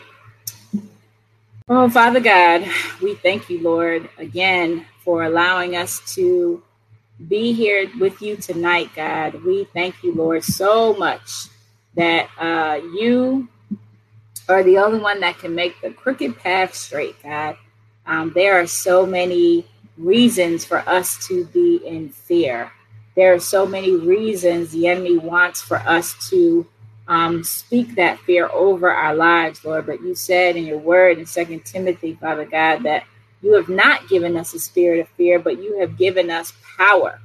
Oh, 1.68 1.88
Father 1.88 2.20
God, 2.20 2.66
we 3.00 3.14
thank 3.14 3.48
you, 3.48 3.62
Lord, 3.62 4.08
again 4.18 4.84
for 5.04 5.24
allowing 5.24 5.76
us 5.76 6.14
to 6.14 6.62
be 7.28 7.52
here 7.52 7.88
with 8.00 8.20
you 8.20 8.36
tonight, 8.36 8.90
God. 8.96 9.42
We 9.44 9.64
thank 9.72 10.02
you, 10.02 10.12
Lord, 10.14 10.44
so 10.44 10.94
much 10.94 11.46
that 11.94 12.28
uh, 12.38 12.80
you 12.98 13.48
are 14.48 14.62
the 14.62 14.78
only 14.78 14.98
one 14.98 15.20
that 15.20 15.38
can 15.38 15.54
make 15.54 15.80
the 15.80 15.90
crooked 15.90 16.38
path 16.38 16.74
straight, 16.74 17.22
God. 17.22 17.56
Um, 18.06 18.32
there 18.34 18.60
are 18.60 18.66
so 18.66 19.06
many 19.06 19.64
reasons 20.02 20.64
for 20.64 20.78
us 20.88 21.26
to 21.28 21.44
be 21.46 21.76
in 21.86 22.08
fear. 22.08 22.70
There 23.14 23.34
are 23.34 23.40
so 23.40 23.66
many 23.66 23.94
reasons 23.96 24.70
the 24.70 24.88
enemy 24.88 25.18
wants 25.18 25.60
for 25.60 25.76
us 25.78 26.28
to 26.30 26.66
um, 27.08 27.44
speak 27.44 27.94
that 27.94 28.18
fear 28.20 28.48
over 28.52 28.90
our 28.90 29.14
lives, 29.14 29.64
Lord. 29.64 29.86
But 29.86 30.02
you 30.02 30.14
said 30.14 30.56
in 30.56 30.64
your 30.64 30.78
word 30.78 31.18
in 31.18 31.26
Second 31.26 31.64
Timothy, 31.64 32.14
Father 32.14 32.44
God, 32.44 32.82
that 32.84 33.04
you 33.42 33.54
have 33.54 33.68
not 33.68 34.08
given 34.08 34.36
us 34.36 34.54
a 34.54 34.58
spirit 34.58 35.00
of 35.00 35.08
fear, 35.10 35.38
but 35.38 35.62
you 35.62 35.78
have 35.80 35.98
given 35.98 36.30
us 36.30 36.52
power. 36.76 37.20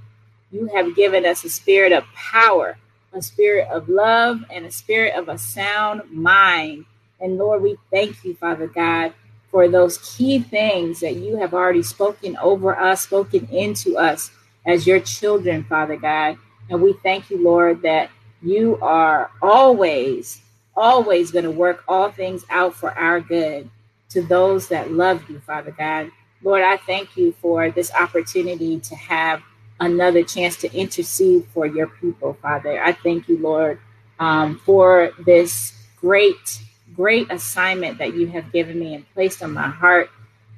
You 0.52 0.68
have 0.68 0.96
given 0.96 1.26
us 1.26 1.44
a 1.44 1.50
spirit 1.50 1.92
of 1.92 2.04
power, 2.16 2.78
a 3.14 3.22
spirit 3.22 3.68
of 3.70 3.88
love, 3.88 4.44
and 4.50 4.66
a 4.66 4.72
spirit 4.72 5.16
of 5.16 5.30
a 5.30 5.38
sound 5.38 6.02
mind. 6.12 6.86
And 7.20 7.38
Lord, 7.38 7.62
we 7.62 7.78
thank 7.92 8.24
you, 8.24 8.36
Father 8.36 8.68
God, 8.68 9.14
for 9.52 9.68
those 9.68 9.98
key 10.00 10.40
things 10.40 11.00
that 11.00 11.16
you 11.16 11.38
have 11.38 11.54
already 11.54 11.84
spoken 11.84 12.38
over 12.38 12.78
us, 12.78 13.02
spoken 13.02 13.48
into 13.50 13.98
us 13.98 14.32
as 14.66 14.86
your 14.86 15.00
children, 15.00 15.64
Father 15.64 15.96
God. 15.96 16.38
And 16.70 16.82
we 16.82 16.94
thank 17.04 17.30
you, 17.30 17.42
Lord, 17.42 17.82
that 17.84 18.10
you 18.42 18.78
are 18.82 19.32
always, 19.42 20.42
always 20.76 21.32
going 21.32 21.46
to 21.46 21.52
work 21.52 21.84
all 21.88 22.12
things 22.12 22.44
out 22.50 22.76
for 22.76 22.92
our 22.92 23.20
good 23.22 23.70
to 24.10 24.22
those 24.22 24.68
that 24.70 24.92
love 24.92 25.30
you, 25.30 25.40
Father 25.40 25.72
God. 25.72 26.12
Lord, 26.44 26.64
I 26.64 26.78
thank 26.78 27.18
you 27.18 27.32
for 27.42 27.72
this 27.72 27.92
opportunity 27.94 28.80
to 28.82 28.96
have 28.96 29.42
another 29.80 30.24
chance 30.24 30.58
to 30.58 30.74
intercede 30.74 31.46
for 31.54 31.66
your 31.66 31.88
people, 31.88 32.38
Father. 32.42 32.82
I 32.84 32.92
thank 32.92 33.28
you, 33.28 33.38
Lord, 33.40 33.80
um, 34.20 34.60
for 34.66 35.12
this 35.26 35.74
great 36.00 36.62
great 36.98 37.32
assignment 37.32 38.00
that 38.00 38.16
you 38.16 38.28
have 38.28 38.52
given 38.52 38.80
me 38.80 38.96
and 38.96 39.14
placed 39.14 39.42
on 39.44 39.54
my 39.54 39.70
heart 39.70 40.10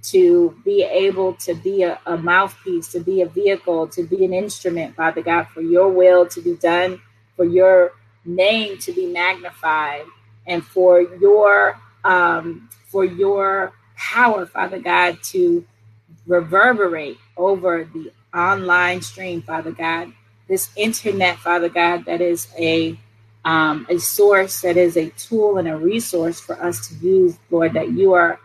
to 0.01 0.57
be 0.63 0.83
able 0.83 1.33
to 1.33 1.53
be 1.53 1.83
a, 1.83 1.99
a, 2.05 2.17
mouthpiece, 2.17 2.87
to 2.87 3.01
be 3.01 3.21
a 3.21 3.27
vehicle, 3.27 3.85
to 3.89 4.03
be 4.03 4.23
an 4.23 4.33
instrument, 4.33 4.95
Father 4.95 5.21
God, 5.21 5.43
for 5.49 5.61
your 5.61 5.89
will 5.89 6.25
to 6.27 6.41
be 6.41 6.55
done, 6.55 7.01
for 7.35 7.43
your 7.43 7.91
name 8.25 8.77
to 8.79 8.93
be 8.93 9.05
magnified, 9.07 10.05
and 10.47 10.65
for 10.65 11.01
your 11.01 11.77
um, 12.05 12.69
for 12.87 13.03
your 13.03 13.73
power, 13.97 14.45
Father 14.45 14.79
God, 14.79 15.21
to 15.21 15.65
reverberate 16.25 17.17
over 17.35 17.83
the 17.93 18.11
online 18.33 19.01
stream, 19.01 19.41
Father 19.41 19.71
God. 19.71 20.13
This 20.47 20.69
internet, 20.77 21.37
Father 21.37 21.69
God, 21.69 22.05
that 22.05 22.21
is 22.21 22.47
a 22.57 22.97
um, 23.45 23.85
a 23.89 23.99
source 23.99 24.61
that 24.61 24.77
is 24.77 24.97
a 24.97 25.09
tool 25.11 25.57
and 25.57 25.67
a 25.67 25.77
resource 25.77 26.39
for 26.39 26.61
us 26.61 26.87
to 26.87 26.95
use, 26.95 27.37
Lord, 27.49 27.73
that 27.73 27.91
you 27.91 28.13
are 28.13 28.39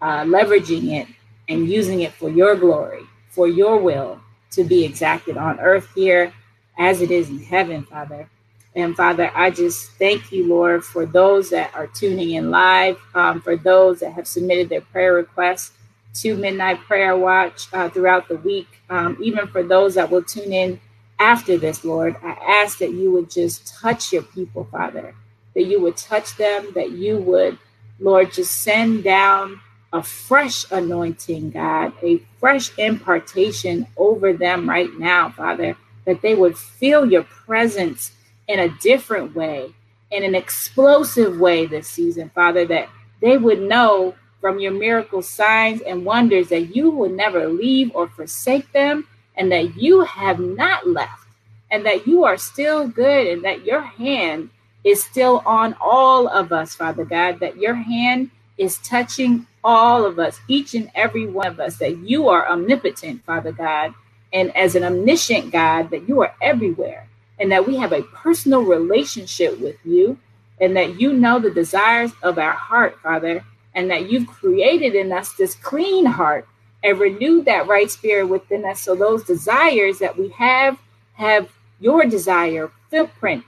uh, 0.00 0.22
leveraging 0.24 0.92
it 0.92 1.08
and 1.48 1.68
using 1.68 2.00
it 2.00 2.12
for 2.12 2.30
your 2.30 2.56
glory, 2.56 3.02
for 3.30 3.48
your 3.48 3.78
will 3.78 4.20
to 4.52 4.64
be 4.64 4.84
exacted 4.84 5.36
on 5.36 5.60
earth 5.60 5.88
here 5.94 6.32
as 6.78 7.02
it 7.02 7.10
is 7.10 7.28
in 7.28 7.40
heaven, 7.40 7.84
Father. 7.84 8.28
And 8.74 8.96
Father, 8.96 9.30
I 9.34 9.50
just 9.50 9.90
thank 9.92 10.30
you, 10.30 10.46
Lord, 10.46 10.84
for 10.84 11.04
those 11.04 11.50
that 11.50 11.74
are 11.74 11.86
tuning 11.88 12.32
in 12.32 12.50
live, 12.50 12.98
um, 13.14 13.40
for 13.40 13.56
those 13.56 14.00
that 14.00 14.12
have 14.12 14.26
submitted 14.26 14.68
their 14.68 14.82
prayer 14.82 15.14
requests 15.14 15.72
to 16.14 16.36
Midnight 16.36 16.80
Prayer 16.80 17.16
Watch 17.16 17.66
uh, 17.72 17.88
throughout 17.88 18.28
the 18.28 18.36
week, 18.36 18.68
um, 18.90 19.16
even 19.22 19.46
for 19.48 19.62
those 19.62 19.94
that 19.94 20.10
will 20.10 20.22
tune 20.22 20.52
in 20.52 20.80
after 21.18 21.58
this, 21.58 21.84
Lord, 21.84 22.16
I 22.22 22.30
ask 22.30 22.78
that 22.78 22.92
you 22.92 23.10
would 23.12 23.30
just 23.30 23.66
touch 23.80 24.12
your 24.12 24.22
people, 24.22 24.64
Father, 24.70 25.14
that 25.54 25.64
you 25.64 25.80
would 25.80 25.96
touch 25.96 26.36
them, 26.36 26.72
that 26.74 26.92
you 26.92 27.18
would, 27.18 27.58
Lord, 27.98 28.32
just 28.32 28.62
send 28.62 29.04
down 29.04 29.60
a 29.92 30.02
fresh 30.02 30.70
anointing, 30.70 31.50
God, 31.50 31.92
a 32.02 32.18
fresh 32.38 32.76
impartation 32.78 33.86
over 33.96 34.32
them 34.32 34.68
right 34.68 34.92
now, 34.98 35.30
Father, 35.30 35.76
that 36.04 36.22
they 36.22 36.34
would 36.34 36.56
feel 36.56 37.10
your 37.10 37.24
presence 37.24 38.12
in 38.46 38.60
a 38.60 38.68
different 38.80 39.34
way, 39.34 39.74
in 40.10 40.22
an 40.22 40.34
explosive 40.34 41.38
way 41.38 41.66
this 41.66 41.88
season, 41.88 42.30
Father, 42.34 42.66
that 42.66 42.88
they 43.20 43.38
would 43.38 43.60
know 43.60 44.14
from 44.40 44.60
your 44.60 44.72
miracle 44.72 45.22
signs 45.22 45.80
and 45.80 46.04
wonders 46.04 46.48
that 46.48 46.76
you 46.76 46.90
will 46.90 47.10
never 47.10 47.48
leave 47.48 47.90
or 47.94 48.08
forsake 48.08 48.70
them 48.72 49.06
and 49.38 49.50
that 49.52 49.76
you 49.76 50.00
have 50.02 50.40
not 50.40 50.86
left 50.86 51.26
and 51.70 51.86
that 51.86 52.06
you 52.06 52.24
are 52.24 52.36
still 52.36 52.88
good 52.88 53.26
and 53.26 53.44
that 53.44 53.64
your 53.64 53.80
hand 53.80 54.50
is 54.84 55.02
still 55.02 55.42
on 55.46 55.74
all 55.80 56.28
of 56.28 56.52
us, 56.52 56.74
Father 56.74 57.04
God, 57.04 57.40
that 57.40 57.56
your 57.56 57.74
hand 57.74 58.30
is 58.58 58.78
touching 58.78 59.46
all 59.62 60.04
of 60.04 60.18
us, 60.18 60.40
each 60.48 60.74
and 60.74 60.90
every 60.94 61.26
one 61.26 61.46
of 61.46 61.60
us, 61.60 61.76
that 61.78 61.98
you 61.98 62.28
are 62.28 62.48
omnipotent, 62.48 63.24
Father 63.24 63.52
God, 63.52 63.94
and 64.32 64.54
as 64.56 64.74
an 64.74 64.84
omniscient 64.84 65.52
God, 65.52 65.90
that 65.90 66.08
you 66.08 66.22
are 66.22 66.34
everywhere, 66.42 67.06
and 67.38 67.50
that 67.52 67.66
we 67.66 67.76
have 67.76 67.92
a 67.92 68.02
personal 68.02 68.62
relationship 68.62 69.58
with 69.60 69.76
you, 69.84 70.18
and 70.60 70.76
that 70.76 71.00
you 71.00 71.12
know 71.12 71.38
the 71.38 71.50
desires 71.50 72.12
of 72.22 72.38
our 72.38 72.52
heart, 72.52 72.98
Father, 73.02 73.44
and 73.74 73.90
that 73.90 74.10
you've 74.10 74.26
created 74.26 74.94
in 74.94 75.12
us 75.12 75.34
this 75.34 75.54
clean 75.54 76.06
heart 76.06 76.48
and 76.84 76.98
renew 76.98 77.42
that 77.44 77.66
right 77.66 77.90
spirit 77.90 78.26
within 78.26 78.64
us. 78.64 78.80
So 78.80 78.94
those 78.94 79.24
desires 79.24 79.98
that 79.98 80.16
we 80.16 80.28
have 80.30 80.78
have 81.14 81.50
your 81.80 82.04
desire 82.04 82.70
footprint, 82.90 83.44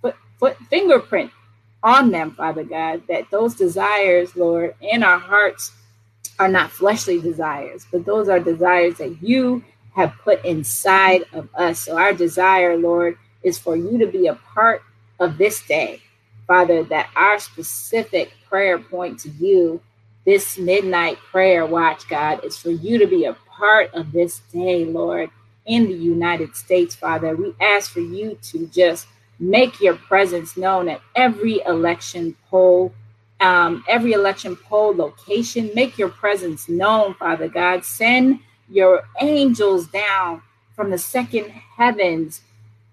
foot, 0.00 0.16
foot 0.38 0.56
fingerprint 0.68 1.30
on 1.82 2.10
them, 2.10 2.32
Father 2.32 2.64
God, 2.64 3.02
that 3.08 3.30
those 3.30 3.54
desires, 3.54 4.36
Lord, 4.36 4.74
in 4.80 5.02
our 5.02 5.18
hearts 5.18 5.72
are 6.38 6.48
not 6.48 6.70
fleshly 6.70 7.20
desires, 7.20 7.86
but 7.90 8.04
those 8.04 8.28
are 8.28 8.40
desires 8.40 8.96
that 8.98 9.22
you 9.22 9.62
have 9.94 10.14
put 10.22 10.44
inside 10.44 11.24
of 11.32 11.48
us. 11.54 11.80
So 11.80 11.98
our 11.98 12.12
desire, 12.12 12.76
Lord, 12.76 13.18
is 13.42 13.58
for 13.58 13.76
you 13.76 13.98
to 13.98 14.06
be 14.06 14.26
a 14.26 14.34
part 14.34 14.82
of 15.18 15.38
this 15.38 15.62
day. 15.66 16.00
Father, 16.46 16.82
that 16.84 17.10
our 17.16 17.38
specific 17.38 18.32
prayer 18.48 18.78
point 18.78 19.20
to 19.20 19.28
you, 19.30 19.80
this 20.24 20.58
midnight 20.58 21.18
prayer 21.30 21.66
watch, 21.66 22.08
God, 22.08 22.44
is 22.44 22.56
for 22.56 22.70
you 22.70 22.98
to 22.98 23.06
be 23.06 23.24
a 23.24 23.34
part 23.48 23.92
of 23.94 24.12
this 24.12 24.40
day, 24.52 24.84
Lord, 24.84 25.30
in 25.66 25.86
the 25.86 25.94
United 25.94 26.56
States, 26.56 26.94
Father. 26.94 27.34
We 27.36 27.54
ask 27.60 27.90
for 27.90 28.00
you 28.00 28.38
to 28.42 28.66
just 28.68 29.06
make 29.38 29.80
your 29.80 29.96
presence 29.96 30.56
known 30.56 30.88
at 30.88 31.00
every 31.16 31.60
election 31.66 32.36
poll, 32.50 32.92
um, 33.40 33.84
every 33.88 34.12
election 34.12 34.56
poll 34.56 34.94
location. 34.94 35.70
Make 35.74 35.98
your 35.98 36.10
presence 36.10 36.68
known, 36.68 37.14
Father 37.14 37.48
God. 37.48 37.84
Send 37.84 38.40
your 38.68 39.04
angels 39.20 39.86
down 39.88 40.42
from 40.76 40.90
the 40.90 40.98
second 40.98 41.50
heavens, 41.50 42.42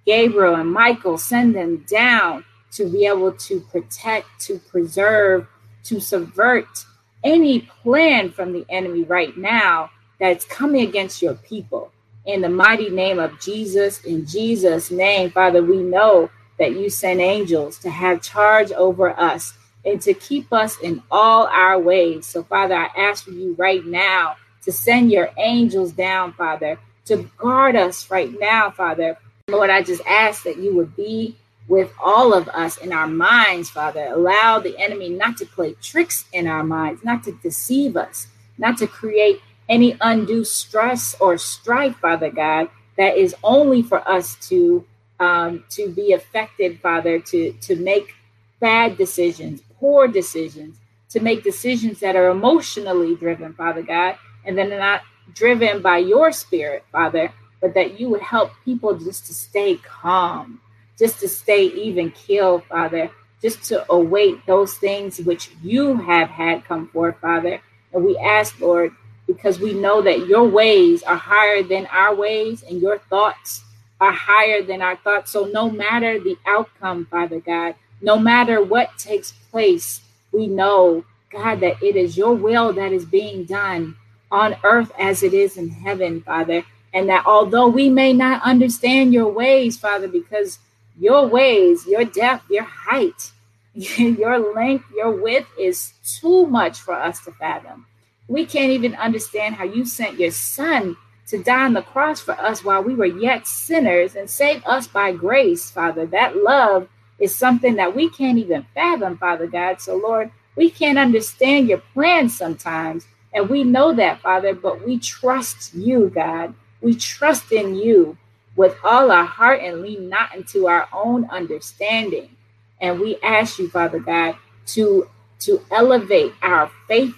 Gabriel 0.05 0.55
and 0.55 0.71
Michael, 0.71 1.17
send 1.17 1.55
them 1.55 1.85
down 1.87 2.45
to 2.71 2.89
be 2.89 3.05
able 3.05 3.31
to 3.33 3.59
protect, 3.61 4.27
to 4.41 4.59
preserve, 4.59 5.47
to 5.83 5.99
subvert 5.99 6.85
any 7.27 7.59
plan 7.59 8.31
from 8.31 8.53
the 8.53 8.65
enemy 8.69 9.03
right 9.03 9.35
now 9.37 9.91
that's 10.17 10.45
coming 10.45 10.87
against 10.87 11.21
your 11.21 11.35
people. 11.35 11.91
In 12.25 12.41
the 12.41 12.49
mighty 12.49 12.89
name 12.89 13.19
of 13.19 13.39
Jesus, 13.39 14.03
in 14.05 14.25
Jesus' 14.25 14.89
name, 14.91 15.29
Father, 15.31 15.61
we 15.61 15.77
know 15.77 16.29
that 16.57 16.71
you 16.71 16.89
send 16.89 17.19
angels 17.19 17.77
to 17.79 17.89
have 17.89 18.21
charge 18.21 18.71
over 18.71 19.09
us 19.19 19.53
and 19.85 20.01
to 20.01 20.13
keep 20.13 20.51
us 20.53 20.79
in 20.79 21.03
all 21.11 21.47
our 21.47 21.77
ways. 21.77 22.25
So, 22.25 22.43
Father, 22.43 22.75
I 22.75 22.89
ask 22.97 23.25
for 23.25 23.31
you 23.31 23.55
right 23.57 23.85
now 23.85 24.37
to 24.63 24.71
send 24.71 25.11
your 25.11 25.29
angels 25.37 25.91
down, 25.91 26.33
Father, 26.33 26.79
to 27.05 27.29
guard 27.37 27.75
us 27.75 28.09
right 28.09 28.31
now, 28.39 28.71
Father. 28.71 29.17
Lord, 29.49 29.69
I 29.69 29.81
just 29.81 30.01
ask 30.07 30.43
that 30.43 30.57
you 30.57 30.75
would 30.75 30.95
be 30.95 31.35
with 31.67 31.91
all 32.03 32.33
of 32.33 32.47
us 32.49 32.77
in 32.77 32.93
our 32.93 33.07
minds, 33.07 33.69
Father. 33.69 34.07
Allow 34.13 34.59
the 34.59 34.77
enemy 34.77 35.09
not 35.09 35.37
to 35.37 35.45
play 35.45 35.73
tricks 35.81 36.25
in 36.33 36.47
our 36.47 36.63
minds, 36.63 37.03
not 37.03 37.23
to 37.25 37.33
deceive 37.43 37.97
us, 37.97 38.27
not 38.57 38.77
to 38.77 38.87
create 38.87 39.41
any 39.69 39.97
undue 40.01 40.43
stress 40.43 41.15
or 41.19 41.37
strife, 41.37 41.95
Father 41.97 42.31
God, 42.31 42.69
that 42.97 43.17
is 43.17 43.35
only 43.43 43.81
for 43.81 44.07
us 44.09 44.35
to 44.49 44.85
um, 45.19 45.63
to 45.71 45.89
be 45.89 46.13
affected, 46.13 46.79
Father, 46.79 47.19
to 47.19 47.51
to 47.51 47.75
make 47.75 48.13
bad 48.59 48.97
decisions, 48.97 49.61
poor 49.79 50.07
decisions, 50.07 50.77
to 51.09 51.19
make 51.19 51.43
decisions 51.43 51.99
that 51.99 52.15
are 52.15 52.29
emotionally 52.29 53.15
driven, 53.15 53.53
Father 53.53 53.81
God, 53.81 54.17
and 54.45 54.57
then 54.57 54.69
not 54.69 55.01
driven 55.33 55.81
by 55.81 55.97
your 55.97 56.31
spirit, 56.31 56.85
Father, 56.91 57.31
but 57.61 57.73
that 57.73 57.99
you 57.99 58.09
would 58.09 58.21
help 58.21 58.51
people 58.63 58.97
just 58.97 59.25
to 59.27 59.33
stay 59.33 59.75
calm, 59.77 60.59
just 60.97 61.19
to 61.19 61.27
stay 61.27 61.65
even 61.65 62.11
kill, 62.11 62.59
Father, 62.59 63.09
just 63.41 63.63
to 63.65 63.89
await 63.91 64.45
those 64.45 64.77
things 64.77 65.19
which 65.19 65.51
you 65.61 65.95
have 65.95 66.29
had 66.29 66.65
come 66.65 66.87
forth, 66.89 67.19
Father. 67.21 67.61
And 67.93 68.03
we 68.03 68.17
ask, 68.17 68.59
Lord, 68.59 68.91
because 69.27 69.59
we 69.59 69.73
know 69.73 70.01
that 70.01 70.27
your 70.27 70.47
ways 70.47 71.03
are 71.03 71.17
higher 71.17 71.61
than 71.61 71.85
our 71.87 72.15
ways 72.15 72.63
and 72.63 72.81
your 72.81 72.97
thoughts 72.97 73.63
are 73.99 74.11
higher 74.11 74.61
than 74.63 74.81
our 74.81 74.95
thoughts. 74.97 75.31
So 75.31 75.45
no 75.45 75.69
matter 75.69 76.19
the 76.19 76.37
outcome, 76.47 77.05
Father 77.05 77.39
God, 77.39 77.75
no 78.01 78.17
matter 78.17 78.63
what 78.63 78.97
takes 78.97 79.31
place, 79.51 80.01
we 80.31 80.47
know, 80.47 81.03
God, 81.31 81.59
that 81.59 81.81
it 81.81 81.95
is 81.95 82.17
your 82.17 82.35
will 82.35 82.73
that 82.73 82.91
is 82.91 83.05
being 83.05 83.43
done 83.45 83.95
on 84.31 84.55
earth 84.63 84.91
as 84.99 85.23
it 85.23 85.33
is 85.33 85.57
in 85.57 85.69
heaven, 85.69 86.21
Father. 86.21 86.63
And 86.93 87.09
that 87.09 87.25
although 87.25 87.67
we 87.67 87.89
may 87.89 88.13
not 88.13 88.41
understand 88.43 89.13
your 89.13 89.27
ways, 89.31 89.77
Father, 89.77 90.07
because 90.07 90.59
your 90.99 91.27
ways, 91.27 91.85
your 91.85 92.05
depth, 92.05 92.49
your 92.49 92.63
height, 92.63 93.31
your 93.73 94.53
length, 94.53 94.85
your 94.95 95.11
width 95.11 95.47
is 95.59 95.93
too 96.19 96.47
much 96.47 96.79
for 96.79 96.93
us 96.93 97.23
to 97.25 97.31
fathom. 97.33 97.85
We 98.27 98.45
can't 98.45 98.71
even 98.71 98.95
understand 98.95 99.55
how 99.55 99.65
you 99.65 99.85
sent 99.85 100.19
your 100.19 100.31
son 100.31 100.97
to 101.27 101.41
die 101.43 101.65
on 101.65 101.73
the 101.73 101.81
cross 101.81 102.21
for 102.21 102.33
us 102.33 102.63
while 102.63 102.83
we 102.83 102.95
were 102.95 103.05
yet 103.05 103.47
sinners 103.47 104.15
and 104.15 104.29
save 104.29 104.65
us 104.65 104.87
by 104.87 105.11
grace, 105.11 105.69
Father. 105.69 106.05
That 106.05 106.37
love 106.37 106.87
is 107.19 107.35
something 107.35 107.75
that 107.75 107.95
we 107.95 108.09
can't 108.09 108.37
even 108.37 108.65
fathom, 108.73 109.17
Father 109.17 109.47
God. 109.47 109.81
So, 109.81 109.95
Lord, 109.97 110.31
we 110.55 110.69
can't 110.69 110.97
understand 110.97 111.67
your 111.67 111.81
plans 111.93 112.37
sometimes. 112.37 113.05
And 113.33 113.49
we 113.49 113.63
know 113.63 113.93
that, 113.93 114.21
Father, 114.21 114.53
but 114.53 114.85
we 114.85 114.99
trust 114.99 115.73
you, 115.73 116.09
God. 116.09 116.53
We 116.81 116.95
trust 116.95 117.51
in 117.51 117.75
you 117.75 118.17
with 118.57 118.77
all 118.83 119.11
our 119.11 119.25
heart 119.25 119.61
and 119.61 119.81
lean 119.83 120.09
not 120.09 120.35
into 120.35 120.67
our 120.67 120.89
own 120.93 121.25
understanding. 121.31 122.35
And 122.81 122.99
we 122.99 123.17
ask 123.23 123.59
you, 123.59 123.69
Father 123.69 123.99
God, 123.99 124.37
to, 124.67 125.09
to 125.41 125.61
elevate 125.71 126.33
our 126.43 126.71
faith 126.89 127.15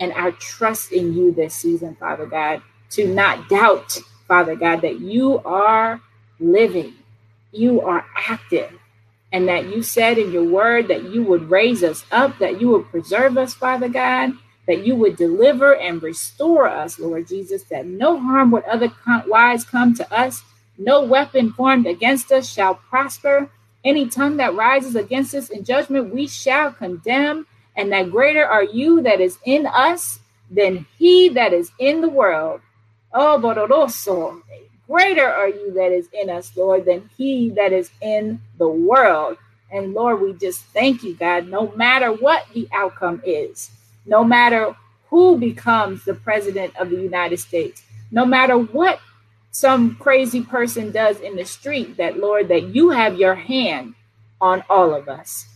and 0.00 0.12
our 0.14 0.32
trust 0.32 0.92
in 0.92 1.14
you 1.14 1.32
this 1.32 1.54
season, 1.54 1.96
Father 1.96 2.26
God, 2.26 2.62
to 2.92 3.06
not 3.12 3.50
doubt, 3.50 3.98
Father 4.28 4.56
God, 4.56 4.82
that 4.82 5.00
you 5.00 5.40
are 5.40 6.00
living, 6.40 6.94
you 7.52 7.82
are 7.82 8.06
active, 8.16 8.72
and 9.32 9.48
that 9.48 9.66
you 9.66 9.82
said 9.82 10.18
in 10.18 10.32
your 10.32 10.44
word 10.44 10.88
that 10.88 11.04
you 11.12 11.24
would 11.24 11.50
raise 11.50 11.84
us 11.84 12.04
up, 12.12 12.38
that 12.38 12.60
you 12.60 12.70
would 12.70 12.86
preserve 12.90 13.38
us, 13.38 13.54
Father 13.54 13.90
God, 13.90 14.32
that 14.68 14.86
you 14.86 14.94
would 14.96 15.16
deliver 15.16 15.76
and 15.76 16.02
restore 16.02 16.68
us, 16.68 16.98
Lord 16.98 17.28
Jesus, 17.28 17.64
that 17.64 17.86
no 17.86 18.20
harm 18.20 18.50
would 18.52 18.64
otherwise 18.64 19.64
come 19.64 19.94
to 19.94 20.12
us. 20.14 20.42
No 20.78 21.02
weapon 21.02 21.52
formed 21.52 21.86
against 21.86 22.32
us 22.32 22.48
shall 22.50 22.76
prosper. 22.76 23.50
Any 23.84 24.08
tongue 24.08 24.36
that 24.38 24.54
rises 24.54 24.96
against 24.96 25.34
us 25.34 25.50
in 25.50 25.64
judgment, 25.64 26.14
we 26.14 26.26
shall 26.26 26.72
condemn. 26.72 27.46
And 27.76 27.92
that 27.92 28.10
greater 28.10 28.46
are 28.46 28.64
you 28.64 29.02
that 29.02 29.20
is 29.20 29.38
in 29.44 29.66
us 29.66 30.20
than 30.50 30.86
he 30.98 31.28
that 31.30 31.52
is 31.52 31.70
in 31.78 32.00
the 32.00 32.08
world. 32.08 32.60
Oh, 33.12 33.38
Bororoso, 33.42 34.42
greater 34.88 35.26
are 35.26 35.48
you 35.48 35.72
that 35.74 35.92
is 35.92 36.08
in 36.12 36.30
us, 36.30 36.56
Lord, 36.56 36.86
than 36.86 37.10
he 37.16 37.50
that 37.50 37.72
is 37.72 37.90
in 38.00 38.40
the 38.58 38.68
world. 38.68 39.36
And 39.70 39.94
Lord, 39.94 40.20
we 40.22 40.32
just 40.34 40.64
thank 40.66 41.02
you, 41.02 41.14
God, 41.14 41.48
no 41.48 41.72
matter 41.76 42.12
what 42.12 42.46
the 42.54 42.68
outcome 42.72 43.20
is 43.24 43.70
no 44.08 44.24
matter 44.24 44.74
who 45.10 45.38
becomes 45.38 46.04
the 46.04 46.14
president 46.14 46.74
of 46.76 46.90
the 46.90 46.96
United 46.96 47.38
States, 47.38 47.82
no 48.10 48.24
matter 48.24 48.58
what 48.58 49.00
some 49.50 49.96
crazy 49.96 50.42
person 50.42 50.90
does 50.92 51.20
in 51.20 51.36
the 51.36 51.44
street, 51.44 51.96
that 51.96 52.18
Lord, 52.18 52.48
that 52.48 52.74
you 52.74 52.90
have 52.90 53.18
your 53.18 53.34
hand 53.34 53.94
on 54.40 54.62
all 54.70 54.94
of 54.94 55.08
us, 55.08 55.46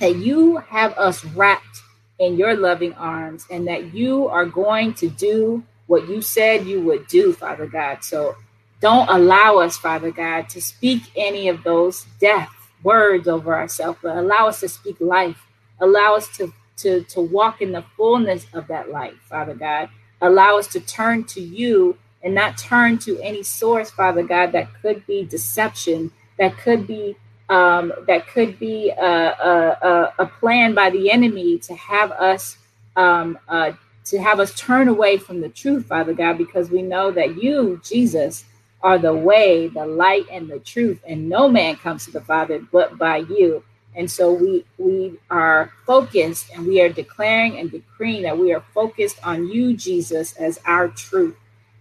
that 0.00 0.16
you 0.16 0.56
have 0.58 0.92
us 0.98 1.24
wrapped 1.24 1.82
in 2.18 2.36
your 2.36 2.56
loving 2.56 2.94
arms, 2.94 3.46
and 3.50 3.66
that 3.68 3.94
you 3.94 4.26
are 4.28 4.46
going 4.46 4.94
to 4.94 5.08
do 5.08 5.62
what 5.86 6.08
you 6.08 6.20
said 6.20 6.66
you 6.66 6.80
would 6.80 7.06
do, 7.06 7.32
Father 7.32 7.66
God. 7.66 8.02
So 8.02 8.34
don't 8.80 9.08
allow 9.08 9.58
us, 9.58 9.76
Father 9.76 10.10
God, 10.10 10.48
to 10.50 10.60
speak 10.60 11.02
any 11.14 11.48
of 11.48 11.62
those 11.62 12.06
death 12.20 12.50
words 12.82 13.28
over 13.28 13.54
ourselves, 13.54 13.98
but 14.02 14.16
allow 14.16 14.48
us 14.48 14.60
to 14.60 14.68
speak 14.68 14.96
life. 15.00 15.46
Allow 15.80 16.16
us 16.16 16.28
to 16.38 16.52
to, 16.78 17.02
to 17.04 17.20
walk 17.20 17.62
in 17.62 17.72
the 17.72 17.84
fullness 17.96 18.46
of 18.52 18.66
that 18.68 18.90
life, 18.90 19.14
Father 19.28 19.54
God. 19.54 19.88
Allow 20.20 20.58
us 20.58 20.66
to 20.68 20.80
turn 20.80 21.24
to 21.24 21.40
you 21.40 21.96
and 22.26 22.34
not 22.34 22.58
turn 22.58 22.98
to 22.98 23.20
any 23.20 23.44
source, 23.44 23.88
Father 23.88 24.24
God, 24.24 24.50
that 24.50 24.68
could 24.82 25.06
be 25.06 25.24
deception, 25.24 26.10
that 26.38 26.58
could 26.58 26.84
be 26.84 27.16
um, 27.48 27.92
that 28.08 28.26
could 28.26 28.58
be 28.58 28.90
a, 28.90 29.06
a, 29.06 30.12
a, 30.18 30.26
plan 30.26 30.74
by 30.74 30.90
the 30.90 31.12
enemy 31.12 31.58
to 31.60 31.76
have 31.76 32.10
us 32.10 32.58
um, 32.96 33.38
uh, 33.48 33.70
to 34.06 34.18
have 34.20 34.40
us 34.40 34.52
turn 34.58 34.88
away 34.88 35.18
from 35.18 35.40
the 35.40 35.48
truth, 35.50 35.86
Father 35.86 36.12
God, 36.12 36.36
because 36.36 36.68
we 36.68 36.82
know 36.82 37.12
that 37.12 37.40
you, 37.40 37.80
Jesus, 37.84 38.44
are 38.82 38.98
the 38.98 39.14
way, 39.14 39.68
the 39.68 39.86
light, 39.86 40.26
and 40.28 40.48
the 40.48 40.58
truth, 40.58 41.00
and 41.06 41.28
no 41.28 41.48
man 41.48 41.76
comes 41.76 42.06
to 42.06 42.10
the 42.10 42.20
Father 42.20 42.58
but 42.72 42.98
by 42.98 43.18
you. 43.18 43.62
And 43.94 44.10
so 44.10 44.32
we 44.32 44.64
we 44.76 45.16
are 45.30 45.72
focused 45.86 46.50
and 46.52 46.66
we 46.66 46.80
are 46.80 46.88
declaring 46.88 47.60
and 47.60 47.70
decreeing 47.70 48.22
that 48.22 48.36
we 48.36 48.52
are 48.52 48.64
focused 48.74 49.24
on 49.24 49.46
you, 49.46 49.76
Jesus, 49.76 50.34
as 50.36 50.58
our 50.66 50.88
truth, 50.88 51.36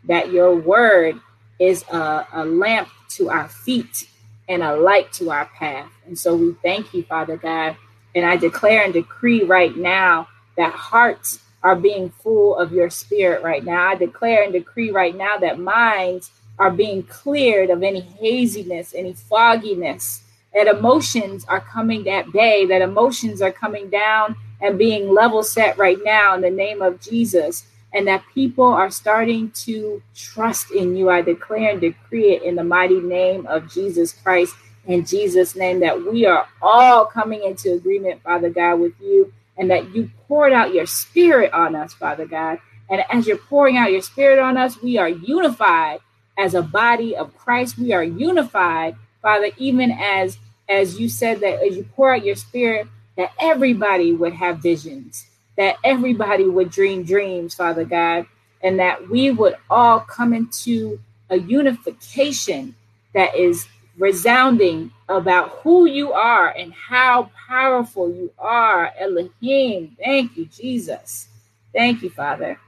that 0.07 0.31
your 0.31 0.55
word 0.55 1.19
is 1.59 1.83
a, 1.91 2.27
a 2.33 2.45
lamp 2.45 2.89
to 3.09 3.29
our 3.29 3.47
feet 3.47 4.09
and 4.47 4.61
a 4.61 4.75
light 4.75 5.11
to 5.13 5.31
our 5.31 5.45
path. 5.45 5.91
And 6.05 6.17
so 6.17 6.35
we 6.35 6.53
thank 6.61 6.93
you, 6.93 7.03
Father 7.03 7.37
God. 7.37 7.75
And 8.13 8.25
I 8.25 8.37
declare 8.37 8.83
and 8.83 8.93
decree 8.93 9.43
right 9.43 9.75
now 9.75 10.27
that 10.57 10.71
hearts 10.73 11.39
are 11.63 11.75
being 11.75 12.09
full 12.09 12.55
of 12.57 12.71
your 12.71 12.89
spirit 12.89 13.43
right 13.43 13.63
now. 13.63 13.89
I 13.89 13.95
declare 13.95 14.43
and 14.43 14.53
decree 14.53 14.91
right 14.91 15.15
now 15.15 15.37
that 15.37 15.59
minds 15.59 16.31
are 16.59 16.71
being 16.71 17.03
cleared 17.03 17.69
of 17.69 17.83
any 17.83 18.01
haziness, 18.01 18.93
any 18.93 19.13
fogginess, 19.13 20.21
that 20.53 20.67
emotions 20.67 21.43
are 21.45 21.59
coming 21.59 22.07
at 22.07 22.31
bay, 22.31 22.65
that 22.67 22.81
emotions 22.81 23.41
are 23.41 23.51
coming 23.51 23.89
down 23.89 24.35
and 24.61 24.77
being 24.77 25.09
level 25.13 25.43
set 25.43 25.77
right 25.77 25.97
now 26.03 26.35
in 26.35 26.41
the 26.41 26.49
name 26.49 26.81
of 26.81 27.01
Jesus, 27.01 27.65
and 27.95 28.05
that 28.07 28.23
people 28.33 28.65
are 28.65 28.91
starting 28.91 29.49
to 29.51 30.03
trust 30.13 30.71
in 30.71 30.95
you. 30.97 31.09
I 31.09 31.21
declare 31.21 31.71
and 31.71 31.79
decree 31.81 32.33
it 32.33 32.43
in 32.43 32.55
the 32.55 32.63
mighty 32.63 32.99
name 32.99 33.47
of 33.47 33.71
Jesus 33.71 34.11
Christ. 34.11 34.53
In 34.85 35.05
Jesus' 35.05 35.55
name, 35.55 35.79
that 35.79 36.05
we 36.05 36.25
are 36.25 36.45
all 36.61 37.05
coming 37.05 37.43
into 37.43 37.73
agreement, 37.73 38.21
Father 38.21 38.49
God, 38.49 38.75
with 38.75 38.93
you, 38.99 39.33
and 39.57 39.71
that 39.71 39.95
you 39.95 40.11
poured 40.27 40.51
out 40.51 40.73
your 40.73 40.85
spirit 40.85 41.53
on 41.53 41.73
us, 41.75 41.93
Father 41.93 42.25
God. 42.25 42.59
And 42.89 43.03
as 43.09 43.25
you're 43.25 43.37
pouring 43.37 43.77
out 43.77 43.91
your 43.91 44.01
spirit 44.01 44.39
on 44.39 44.57
us, 44.57 44.81
we 44.81 44.97
are 44.97 45.09
unified 45.09 46.01
as 46.37 46.53
a 46.53 46.61
body 46.61 47.15
of 47.15 47.35
Christ. 47.37 47.77
We 47.77 47.93
are 47.93 48.03
unified, 48.03 48.97
Father, 49.21 49.49
even 49.57 49.91
as 49.91 50.37
as 50.67 50.99
you 50.99 51.07
said 51.07 51.39
that 51.41 51.63
as 51.63 51.77
you 51.77 51.83
pour 51.95 52.13
out 52.13 52.25
your 52.25 52.35
spirit, 52.35 52.87
that 53.17 53.31
everybody 53.39 54.13
would 54.13 54.33
have 54.33 54.57
visions, 54.57 55.27
that 55.57 55.77
everybody 55.83 56.45
would 56.45 56.71
dream 56.71 57.03
dreams, 57.03 57.55
Father 57.55 57.85
God, 57.85 58.25
and 58.63 58.79
that 58.79 59.09
we 59.09 59.31
would 59.31 59.55
all 59.69 59.99
come 59.99 60.33
into 60.33 60.99
a 61.29 61.37
unification 61.37 62.75
that 63.13 63.35
is 63.35 63.67
resounding 63.97 64.91
about 65.09 65.49
who 65.63 65.85
you 65.85 66.11
are 66.13 66.49
and 66.49 66.73
how 66.73 67.29
powerful 67.47 68.11
you 68.13 68.31
are, 68.37 68.91
Elohim. 68.99 69.95
Thank 70.03 70.35
you, 70.37 70.45
Jesus. 70.45 71.29
Thank 71.73 72.01
you, 72.01 72.09
Father. 72.09 72.59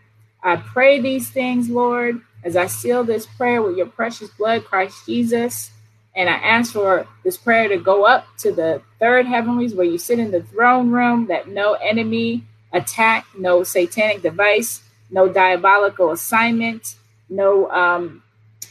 I 0.43 0.55
pray 0.55 1.01
these 1.01 1.29
things, 1.29 1.69
Lord, 1.69 2.21
as 2.43 2.55
I 2.55 2.67
seal 2.67 3.03
this 3.03 3.25
prayer 3.25 3.61
with 3.61 3.77
your 3.77 3.87
precious 3.87 4.29
blood, 4.29 4.65
Christ 4.65 5.05
Jesus. 5.05 5.71
And 6.15 6.29
I 6.29 6.33
ask 6.35 6.73
for 6.73 7.07
this 7.23 7.37
prayer 7.37 7.67
to 7.69 7.77
go 7.77 8.05
up 8.05 8.25
to 8.39 8.51
the 8.51 8.81
third 8.99 9.25
heavenlies 9.25 9.75
where 9.75 9.85
you 9.85 9.97
sit 9.97 10.19
in 10.19 10.31
the 10.31 10.43
throne 10.43 10.89
room, 10.89 11.27
that 11.27 11.49
no 11.49 11.73
enemy 11.73 12.43
attack, 12.73 13.25
no 13.37 13.63
satanic 13.63 14.21
device, 14.21 14.81
no 15.09 15.27
diabolical 15.27 16.11
assignment, 16.11 16.95
no 17.29 17.69
um, 17.71 18.23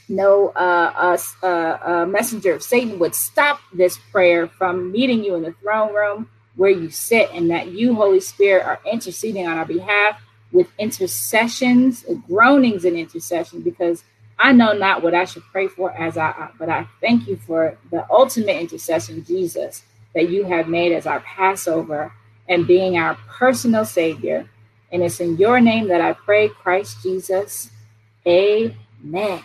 no 0.09 0.49
uh, 0.51 1.17
uh, 1.43 1.47
uh, 1.47 2.07
messenger 2.07 2.55
of 2.55 2.63
Satan 2.63 2.99
would 2.99 3.15
stop 3.15 3.61
this 3.73 3.99
prayer 4.13 4.47
from 4.47 4.93
meeting 4.93 5.25
you 5.25 5.35
in 5.35 5.43
the 5.43 5.53
throne 5.53 5.95
room 5.95 6.29
where 6.57 6.71
you 6.71 6.89
sit, 6.91 7.31
and 7.35 7.51
that 7.51 7.69
you, 7.69 7.95
Holy 7.95 8.21
Spirit, 8.21 8.65
are 8.65 8.81
interceding 8.91 9.47
on 9.47 9.59
our 9.59 9.67
behalf 9.67 10.21
with 10.53 10.69
intercessions, 10.79 12.05
groanings, 12.27 12.87
and 12.87 12.97
intercession 12.97 13.61
because 13.61 14.05
I 14.39 14.53
know 14.53 14.73
not 14.73 15.03
what 15.03 15.15
I 15.15 15.27
should 15.27 15.43
pray 15.53 15.69
for 15.69 15.93
as 15.93 16.17
I, 16.17 16.49
but 16.59 16.71
I 16.71 16.87
thank 17.01 17.29
you 17.29 17.37
for 17.37 17.77
the 17.91 18.07
ultimate 18.11 18.57
intercession, 18.59 19.23
Jesus, 19.25 19.83
that 20.15 20.31
you 20.31 20.45
have 20.45 20.69
made 20.69 20.93
as 20.93 21.07
our 21.07 21.21
Passover 21.21 22.13
and 22.49 22.67
being 22.67 22.99
our 22.99 23.15
personal 23.29 23.85
Savior. 23.85 24.49
And 24.93 25.03
it's 25.03 25.21
in 25.21 25.37
your 25.37 25.61
name 25.61 25.89
that 25.89 26.01
I 26.01 26.13
pray, 26.13 26.49
Christ 26.49 27.03
Jesus. 27.03 27.71
Amen. 28.27 29.43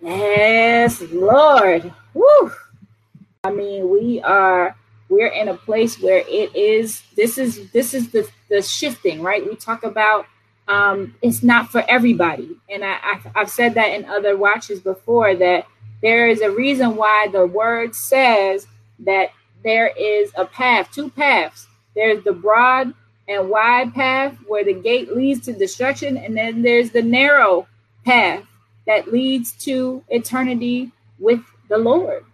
Yes, 0.00 1.00
Lord. 1.12 1.92
Woo. 2.12 2.52
I 3.44 3.50
mean, 3.50 3.90
we 3.90 4.20
are 4.22 4.76
we're 5.08 5.28
in 5.28 5.48
a 5.48 5.54
place 5.54 6.00
where 6.00 6.24
it 6.26 6.54
is 6.56 7.02
this 7.16 7.38
is 7.38 7.70
this 7.72 7.94
is 7.94 8.10
the 8.10 8.28
the 8.48 8.62
shifting, 8.62 9.22
right? 9.22 9.46
We 9.46 9.56
talk 9.56 9.82
about 9.84 10.26
um, 10.68 11.14
it's 11.22 11.42
not 11.42 11.70
for 11.70 11.84
everybody. 11.88 12.56
And 12.70 12.84
I, 12.84 12.96
I, 13.02 13.20
I've 13.34 13.50
said 13.50 13.74
that 13.74 13.92
in 13.92 14.06
other 14.06 14.36
watches 14.36 14.80
before 14.80 15.34
that 15.36 15.66
there 16.02 16.26
is 16.26 16.40
a 16.40 16.50
reason 16.50 16.96
why 16.96 17.28
the 17.32 17.46
word 17.46 17.94
says 17.94 18.66
that 19.00 19.30
there 19.64 19.88
is 19.98 20.30
a 20.36 20.44
path, 20.44 20.90
two 20.92 21.10
paths. 21.10 21.66
There's 21.94 22.22
the 22.24 22.32
broad 22.32 22.92
and 23.28 23.48
wide 23.48 23.94
path 23.94 24.36
where 24.46 24.64
the 24.64 24.74
gate 24.74 25.16
leads 25.16 25.46
to 25.46 25.52
destruction, 25.52 26.16
and 26.18 26.36
then 26.36 26.62
there's 26.62 26.90
the 26.90 27.02
narrow 27.02 27.66
path 28.04 28.44
that 28.86 29.10
leads 29.10 29.52
to 29.52 30.04
eternity 30.08 30.92
with 31.18 31.40
the 31.68 31.78
Lord. 31.78 32.24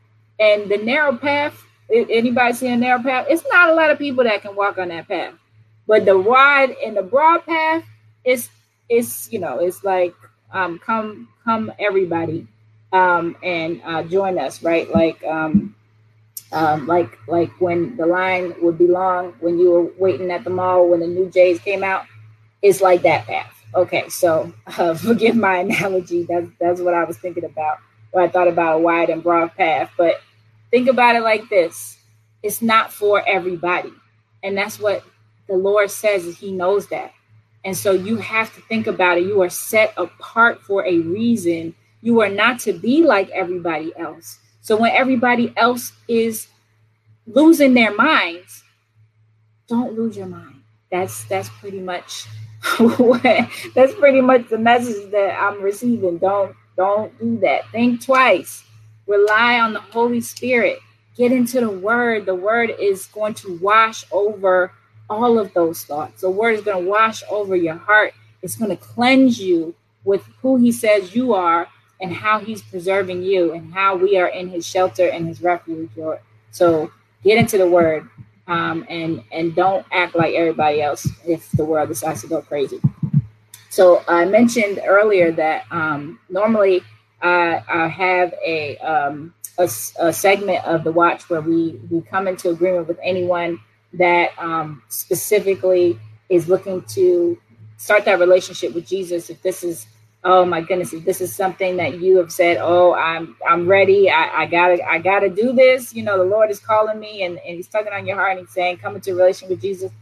And 0.40 0.68
the 0.68 0.78
narrow 0.78 1.16
path, 1.16 1.62
anybody 1.90 2.52
see 2.54 2.68
a 2.68 2.76
narrow 2.76 3.02
path? 3.02 3.26
It's 3.28 3.44
not 3.52 3.70
a 3.70 3.74
lot 3.74 3.90
of 3.90 3.98
people 3.98 4.24
that 4.24 4.42
can 4.42 4.56
walk 4.56 4.78
on 4.78 4.88
that 4.88 5.06
path. 5.06 5.34
But 5.86 6.04
the 6.04 6.18
wide 6.18 6.74
and 6.84 6.96
the 6.96 7.02
broad 7.02 7.44
path, 7.46 7.84
it's 8.24 8.48
it's 8.88 9.32
you 9.32 9.38
know 9.38 9.58
it's 9.58 9.82
like 9.84 10.14
um 10.52 10.78
come 10.78 11.28
come 11.44 11.72
everybody 11.78 12.46
um 12.92 13.36
and 13.42 13.80
uh 13.84 14.02
join 14.02 14.38
us 14.38 14.62
right 14.62 14.90
like 14.92 15.22
um 15.24 15.74
um 16.52 16.86
like 16.86 17.18
like 17.28 17.50
when 17.60 17.96
the 17.96 18.06
line 18.06 18.54
would 18.62 18.78
be 18.78 18.86
long 18.88 19.32
when 19.40 19.58
you 19.58 19.70
were 19.70 19.90
waiting 19.98 20.30
at 20.30 20.44
the 20.44 20.50
mall 20.50 20.88
when 20.88 21.00
the 21.00 21.06
new 21.06 21.30
jays 21.30 21.60
came 21.60 21.84
out 21.84 22.04
it's 22.62 22.80
like 22.80 23.02
that 23.02 23.26
path 23.26 23.64
okay 23.74 24.08
so 24.08 24.52
uh, 24.78 24.94
forgive 24.94 25.36
my 25.36 25.58
analogy 25.58 26.24
that's 26.24 26.48
that's 26.60 26.80
what 26.80 26.94
i 26.94 27.04
was 27.04 27.18
thinking 27.18 27.44
about 27.44 27.78
when 28.12 28.24
i 28.24 28.28
thought 28.28 28.48
about 28.48 28.76
a 28.76 28.78
wide 28.78 29.10
and 29.10 29.22
broad 29.22 29.54
path 29.56 29.90
but 29.98 30.16
think 30.70 30.88
about 30.88 31.16
it 31.16 31.22
like 31.22 31.48
this 31.50 31.98
it's 32.42 32.62
not 32.62 32.92
for 32.92 33.22
everybody 33.28 33.92
and 34.42 34.56
that's 34.56 34.80
what 34.80 35.04
the 35.48 35.56
lord 35.56 35.90
says 35.90 36.26
is 36.26 36.38
he 36.38 36.52
knows 36.52 36.88
that 36.88 37.12
and 37.64 37.76
so 37.76 37.92
you 37.92 38.16
have 38.18 38.54
to 38.56 38.62
think 38.62 38.88
about 38.88 39.18
it. 39.18 39.24
You 39.24 39.42
are 39.42 39.50
set 39.50 39.94
apart 39.98 40.62
for 40.62 40.86
a 40.86 41.00
reason. 41.00 41.74
You 42.02 42.22
are 42.22 42.30
not 42.30 42.60
to 42.62 42.74
be 42.74 43.04
like 43.04 43.30
everybody 43.30 43.92
else. 43.98 44.39
So 44.60 44.76
when 44.76 44.92
everybody 44.92 45.52
else 45.56 45.92
is 46.08 46.48
losing 47.26 47.74
their 47.74 47.94
minds, 47.94 48.62
don't 49.68 49.94
lose 49.96 50.16
your 50.16 50.26
mind. 50.26 50.62
That's 50.90 51.24
that's 51.24 51.48
pretty 51.48 51.80
much 51.80 52.26
that's 53.74 53.94
pretty 53.94 54.20
much 54.20 54.48
the 54.48 54.58
message 54.58 55.10
that 55.12 55.40
I'm 55.40 55.62
receiving. 55.62 56.18
Don't 56.18 56.54
don't 56.76 57.16
do 57.18 57.38
that. 57.38 57.70
Think 57.70 58.04
twice. 58.04 58.64
Rely 59.06 59.60
on 59.60 59.72
the 59.72 59.80
Holy 59.80 60.20
Spirit. 60.20 60.78
Get 61.16 61.32
into 61.32 61.60
the 61.60 61.70
word. 61.70 62.26
The 62.26 62.34
word 62.34 62.72
is 62.80 63.06
going 63.06 63.34
to 63.34 63.58
wash 63.58 64.04
over 64.12 64.72
all 65.08 65.38
of 65.38 65.52
those 65.54 65.84
thoughts. 65.84 66.22
The 66.22 66.30
word 66.30 66.54
is 66.54 66.62
going 66.62 66.84
to 66.84 66.90
wash 66.90 67.22
over 67.30 67.56
your 67.56 67.74
heart. 67.74 68.14
It's 68.42 68.56
going 68.56 68.70
to 68.70 68.76
cleanse 68.76 69.40
you 69.40 69.74
with 70.04 70.24
who 70.40 70.56
he 70.56 70.72
says 70.72 71.14
you 71.14 71.34
are 71.34 71.68
and 72.00 72.12
how 72.12 72.38
he's 72.38 72.62
preserving 72.62 73.22
you 73.22 73.52
and 73.52 73.72
how 73.72 73.96
we 73.96 74.16
are 74.16 74.28
in 74.28 74.48
his 74.48 74.66
shelter 74.66 75.08
and 75.08 75.26
his 75.26 75.42
refuge. 75.42 75.90
So 76.50 76.90
get 77.22 77.38
into 77.38 77.58
the 77.58 77.68
word 77.68 78.08
um, 78.46 78.84
and 78.88 79.22
and 79.32 79.54
don't 79.54 79.86
act 79.92 80.16
like 80.16 80.34
everybody 80.34 80.82
else 80.82 81.06
if 81.26 81.50
the 81.52 81.64
world 81.64 81.88
decides 81.88 82.22
to 82.22 82.26
go 82.28 82.42
crazy. 82.42 82.80
So 83.68 84.02
I 84.08 84.24
mentioned 84.24 84.80
earlier 84.84 85.30
that 85.32 85.64
um, 85.70 86.18
normally 86.28 86.82
I, 87.22 87.62
I 87.68 87.86
have 87.86 88.34
a, 88.44 88.76
um, 88.78 89.32
a, 89.58 89.68
a 90.00 90.12
segment 90.12 90.64
of 90.64 90.82
the 90.82 90.90
watch 90.90 91.30
where 91.30 91.40
we 91.40 91.78
we 91.90 92.00
come 92.02 92.26
into 92.26 92.50
agreement 92.50 92.88
with 92.88 92.98
anyone 93.02 93.60
that 93.92 94.30
um, 94.38 94.82
specifically 94.88 95.98
is 96.28 96.48
looking 96.48 96.82
to 96.82 97.38
start 97.76 98.04
that 98.04 98.18
relationship 98.18 98.74
with 98.74 98.86
Jesus, 98.86 99.30
if 99.30 99.40
this 99.42 99.64
is, 99.64 99.86
oh 100.24 100.44
my 100.44 100.60
goodness, 100.60 100.92
if 100.92 101.04
this 101.04 101.20
is 101.20 101.34
something 101.34 101.76
that 101.78 102.00
you 102.00 102.18
have 102.18 102.32
said, 102.32 102.58
oh, 102.60 102.94
I'm 102.94 103.36
I'm 103.48 103.66
ready, 103.66 104.10
I, 104.10 104.42
I 104.42 104.46
gotta 104.46 104.82
I 104.86 104.98
gotta 104.98 105.28
do 105.28 105.52
this, 105.52 105.94
you 105.94 106.02
know, 106.02 106.18
the 106.18 106.24
Lord 106.24 106.50
is 106.50 106.60
calling 106.60 107.00
me 107.00 107.22
and, 107.22 107.38
and 107.38 107.56
He's 107.56 107.68
tugging 107.68 107.92
on 107.92 108.06
your 108.06 108.16
heart 108.16 108.32
and 108.32 108.40
He's 108.40 108.50
saying, 108.54 108.78
come 108.78 108.96
into 108.96 109.12
a 109.12 109.14
relationship 109.14 109.50
with 109.50 109.62
Jesus. 109.62 109.92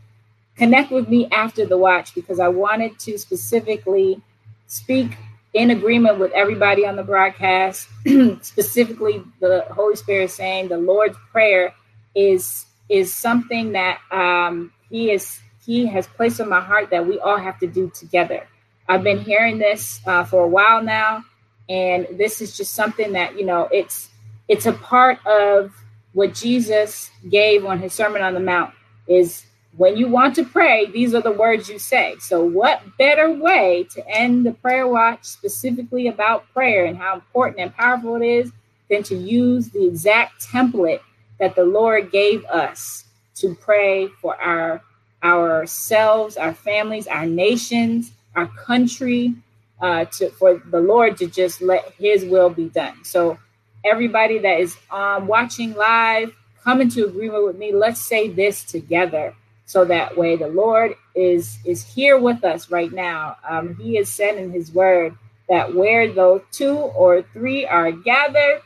Connect 0.56 0.90
with 0.90 1.08
me 1.08 1.28
after 1.30 1.66
the 1.66 1.78
watch 1.78 2.14
because 2.14 2.40
I 2.40 2.48
wanted 2.48 2.98
to 3.00 3.16
specifically 3.16 4.20
speak 4.66 5.16
in 5.54 5.70
agreement 5.70 6.18
with 6.18 6.32
everybody 6.32 6.84
on 6.84 6.96
the 6.96 7.04
broadcast. 7.04 7.88
specifically, 8.42 9.22
the 9.40 9.66
Holy 9.70 9.94
Spirit 9.96 10.24
is 10.24 10.34
saying 10.34 10.68
the 10.68 10.78
Lord's 10.78 11.16
Prayer 11.30 11.74
is 12.14 12.66
is 12.88 13.14
something 13.14 13.72
that 13.72 14.00
um, 14.10 14.72
he 14.90 15.12
is 15.12 15.40
he 15.64 15.86
has 15.86 16.06
placed 16.08 16.40
on 16.40 16.48
my 16.48 16.60
heart 16.60 16.90
that 16.90 17.06
we 17.06 17.20
all 17.20 17.36
have 17.38 17.58
to 17.60 17.66
do 17.68 17.90
together. 17.94 18.46
I've 18.88 19.02
been 19.02 19.20
hearing 19.20 19.58
this 19.58 20.00
uh, 20.06 20.24
for 20.24 20.44
a 20.44 20.48
while 20.48 20.82
now, 20.82 21.24
and 21.68 22.06
this 22.12 22.40
is 22.40 22.56
just 22.56 22.72
something 22.72 23.12
that 23.12 23.38
you 23.38 23.44
know 23.44 23.68
it's 23.70 24.08
it's 24.48 24.66
a 24.66 24.72
part 24.72 25.24
of 25.26 25.74
what 26.14 26.34
Jesus 26.34 27.10
gave 27.28 27.64
on 27.66 27.78
his 27.78 27.92
Sermon 27.92 28.22
on 28.22 28.34
the 28.34 28.40
Mount. 28.40 28.72
Is 29.06 29.44
when 29.76 29.96
you 29.96 30.08
want 30.08 30.34
to 30.36 30.44
pray, 30.44 30.86
these 30.86 31.14
are 31.14 31.20
the 31.20 31.30
words 31.30 31.68
you 31.68 31.78
say. 31.78 32.16
So, 32.20 32.42
what 32.42 32.82
better 32.96 33.30
way 33.30 33.86
to 33.90 34.08
end 34.08 34.46
the 34.46 34.52
prayer 34.52 34.88
watch 34.88 35.24
specifically 35.24 36.08
about 36.08 36.50
prayer 36.52 36.86
and 36.86 36.96
how 36.96 37.14
important 37.14 37.60
and 37.60 37.74
powerful 37.74 38.16
it 38.16 38.24
is 38.24 38.52
than 38.90 39.02
to 39.04 39.14
use 39.14 39.68
the 39.68 39.86
exact 39.86 40.46
template 40.46 41.00
that 41.38 41.54
the 41.54 41.64
Lord 41.64 42.10
gave 42.10 42.44
us 42.46 43.04
to 43.36 43.54
pray 43.54 44.08
for 44.20 44.34
our 44.40 44.82
ourselves, 45.22 46.36
our 46.36 46.54
families, 46.54 47.06
our 47.06 47.26
nations, 47.26 48.12
our 48.38 48.46
country, 48.64 49.34
uh, 49.80 50.04
to 50.06 50.30
for 50.30 50.62
the 50.70 50.80
Lord 50.80 51.16
to 51.18 51.26
just 51.26 51.60
let 51.60 51.92
His 51.98 52.24
will 52.24 52.50
be 52.50 52.68
done. 52.68 53.04
So 53.04 53.38
everybody 53.84 54.38
that 54.38 54.60
is 54.60 54.76
um, 54.90 55.26
watching 55.26 55.74
live, 55.74 56.32
come 56.62 56.80
into 56.80 57.06
agreement 57.06 57.44
with 57.44 57.56
me. 57.56 57.72
Let's 57.72 58.00
say 58.00 58.28
this 58.28 58.64
together 58.64 59.34
so 59.68 59.84
that 59.84 60.16
way 60.16 60.34
the 60.34 60.48
lord 60.48 60.94
is 61.14 61.58
is 61.64 61.84
here 61.84 62.18
with 62.18 62.42
us 62.42 62.70
right 62.70 62.90
now 62.92 63.36
um, 63.46 63.74
he 63.76 63.98
is 63.98 64.08
sending 64.10 64.50
his 64.50 64.72
word 64.72 65.14
that 65.48 65.74
where 65.74 66.10
those 66.10 66.40
two 66.50 66.74
or 66.74 67.22
three 67.34 67.66
are 67.66 67.92
gathered 67.92 68.62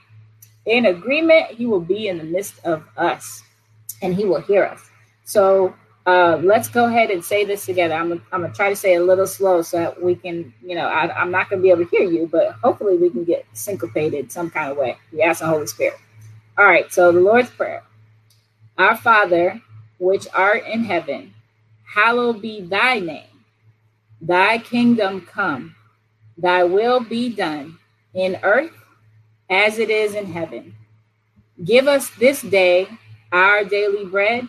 in 0.67 0.87
agreement 0.87 1.47
he 1.47 1.67
will 1.67 1.81
be 1.81 2.07
in 2.07 2.19
the 2.19 2.25
midst 2.25 2.55
of 2.65 2.85
us 2.97 3.43
and 4.01 4.15
he 4.15 4.25
will 4.25 4.41
hear 4.41 4.65
us 4.65 4.91
so 5.25 5.75
uh, 6.07 6.41
let's 6.43 6.69
go 6.69 6.87
ahead 6.87 7.11
and 7.11 7.25
say 7.25 7.45
this 7.45 7.65
together. 7.65 7.95
I'm, 7.95 8.13
I'm 8.33 8.43
gonna 8.43 8.53
try 8.53 8.69
to 8.71 8.77
say 8.77 8.95
a 8.95 9.03
little 9.03 9.27
slow 9.27 9.63
so 9.63 9.79
that 9.79 10.03
we 10.03 10.15
can 10.17 10.53
you 10.63 10.75
know 10.75 10.87
I, 10.87 11.15
i'm 11.17 11.31
not 11.31 11.49
gonna 11.49 11.63
be 11.63 11.71
able 11.71 11.85
to 11.85 11.91
hear 11.91 12.09
you 12.09 12.29
but 12.31 12.53
hopefully 12.63 12.97
we 12.97 13.11
can 13.11 13.25
get 13.25 13.47
syncopated 13.53 14.33
some 14.33 14.51
kind 14.51 14.71
of 14.71 14.77
way. 14.77 14.97
We 15.13 15.23
ask 15.23 15.41
the 15.41 15.47
holy 15.47 15.67
spirit. 15.67 15.99
All 16.59 16.65
right 16.65 16.93
so 16.93 17.13
the 17.13 17.21
lord's 17.21 17.51
prayer. 17.51 17.83
Our 18.79 18.97
father 18.97 19.61
which 19.99 20.27
art 20.35 20.67
in 20.67 20.83
heaven, 20.83 21.33
hallowed 21.85 22.43
be 22.43 22.61
thy 22.61 22.99
name. 22.99 23.29
Thy 24.21 24.59
kingdom 24.59 25.21
come, 25.21 25.77
thy 26.37 26.65
will 26.65 27.01
be 27.01 27.29
done 27.29 27.79
in 28.15 28.39
earth 28.43 28.73
as 29.49 29.79
it 29.79 29.91
is 29.91 30.15
in 30.15 30.27
heaven. 30.27 30.75
Give 31.65 31.87
us 31.87 32.11
this 32.11 32.43
day 32.43 32.89
our 33.33 33.65
daily 33.65 34.05
bread, 34.05 34.49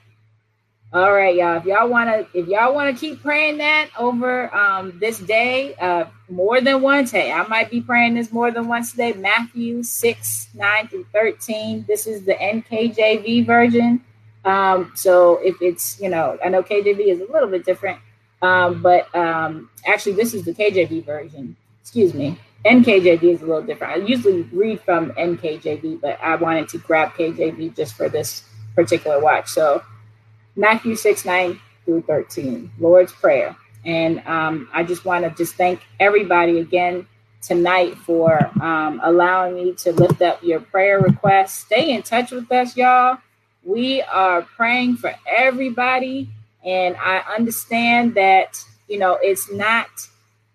All 0.93 1.13
right, 1.13 1.33
y'all. 1.33 1.55
If 1.55 1.63
y'all 1.63 1.87
wanna, 1.87 2.27
if 2.33 2.49
y'all 2.49 2.75
wanna 2.75 2.93
keep 2.93 3.21
praying 3.21 3.59
that 3.59 3.89
over 3.97 4.53
um, 4.53 4.99
this 4.99 5.19
day, 5.19 5.73
uh, 5.75 6.03
more 6.27 6.59
than 6.59 6.81
once. 6.81 7.11
Hey, 7.11 7.31
I 7.31 7.47
might 7.47 7.71
be 7.71 7.79
praying 7.79 8.15
this 8.15 8.33
more 8.33 8.51
than 8.51 8.67
once 8.67 8.91
today. 8.91 9.13
Matthew 9.13 9.83
six 9.83 10.49
nine 10.53 10.89
through 10.89 11.05
thirteen. 11.13 11.85
This 11.87 12.07
is 12.07 12.25
the 12.25 12.33
NKJV 12.33 13.45
version. 13.45 14.03
Um, 14.43 14.91
so 14.93 15.39
if 15.41 15.55
it's 15.61 15.97
you 16.01 16.09
know, 16.09 16.37
I 16.43 16.49
know 16.49 16.61
KJV 16.61 17.07
is 17.07 17.21
a 17.21 17.31
little 17.31 17.47
bit 17.47 17.63
different, 17.63 17.97
um, 18.41 18.81
but 18.81 19.13
um, 19.15 19.69
actually 19.87 20.15
this 20.15 20.33
is 20.33 20.43
the 20.43 20.53
KJV 20.53 21.05
version. 21.05 21.55
Excuse 21.79 22.13
me. 22.13 22.37
NKJV 22.65 23.23
is 23.23 23.41
a 23.41 23.45
little 23.45 23.61
different. 23.61 23.93
I 23.93 24.05
usually 24.05 24.41
read 24.51 24.81
from 24.81 25.11
NKJV, 25.11 26.01
but 26.01 26.19
I 26.21 26.35
wanted 26.35 26.67
to 26.67 26.79
grab 26.79 27.13
KJV 27.13 27.77
just 27.77 27.95
for 27.95 28.09
this 28.09 28.43
particular 28.75 29.21
watch. 29.21 29.47
So 29.47 29.81
Matthew 30.55 30.95
6, 30.95 31.25
9 31.25 31.59
through 31.85 32.03
13, 32.03 32.71
Lord's 32.79 33.13
Prayer. 33.13 33.55
And 33.85 34.21
um, 34.27 34.69
I 34.73 34.83
just 34.83 35.05
want 35.05 35.25
to 35.25 35.31
just 35.31 35.55
thank 35.55 35.81
everybody 35.99 36.59
again 36.59 37.07
tonight 37.41 37.97
for 37.97 38.39
um, 38.61 39.01
allowing 39.03 39.55
me 39.55 39.73
to 39.73 39.93
lift 39.93 40.21
up 40.21 40.43
your 40.43 40.61
prayer 40.61 41.01
requests. 41.01 41.53
Stay 41.53 41.91
in 41.91 42.03
touch 42.03 42.31
with 42.31 42.51
us, 42.51 42.77
y'all. 42.77 43.17
We 43.63 44.03
are 44.03 44.43
praying 44.43 44.97
for 44.97 45.13
everybody. 45.27 46.29
And 46.65 46.95
I 46.97 47.19
understand 47.35 48.15
that, 48.15 48.63
you 48.87 48.99
know, 48.99 49.17
it's 49.21 49.51
not, 49.51 49.87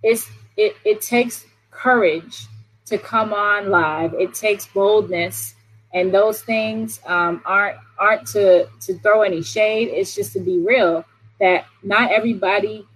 it's, 0.05 0.31
it, 0.57 0.77
it 0.85 1.01
takes 1.03 1.47
courage 1.73 2.47
to 2.87 2.99
come 2.99 3.35
on 3.35 3.71
live. 3.71 4.15
It 4.15 4.35
takes 4.35 4.67
boldness, 4.67 5.56
and 5.95 6.13
those 6.13 6.43
things 6.43 7.01
um, 7.07 7.43
aren't 7.45 7.77
aren't 7.99 8.27
to 8.29 8.67
to 8.81 8.99
throw 8.99 9.23
any 9.23 9.43
shade. 9.43 9.89
It's 9.89 10.15
just 10.15 10.33
to 10.35 10.41
be 10.41 10.59
real 10.59 11.05
that 11.41 11.67
not 11.83 12.13
everybody 12.13 12.87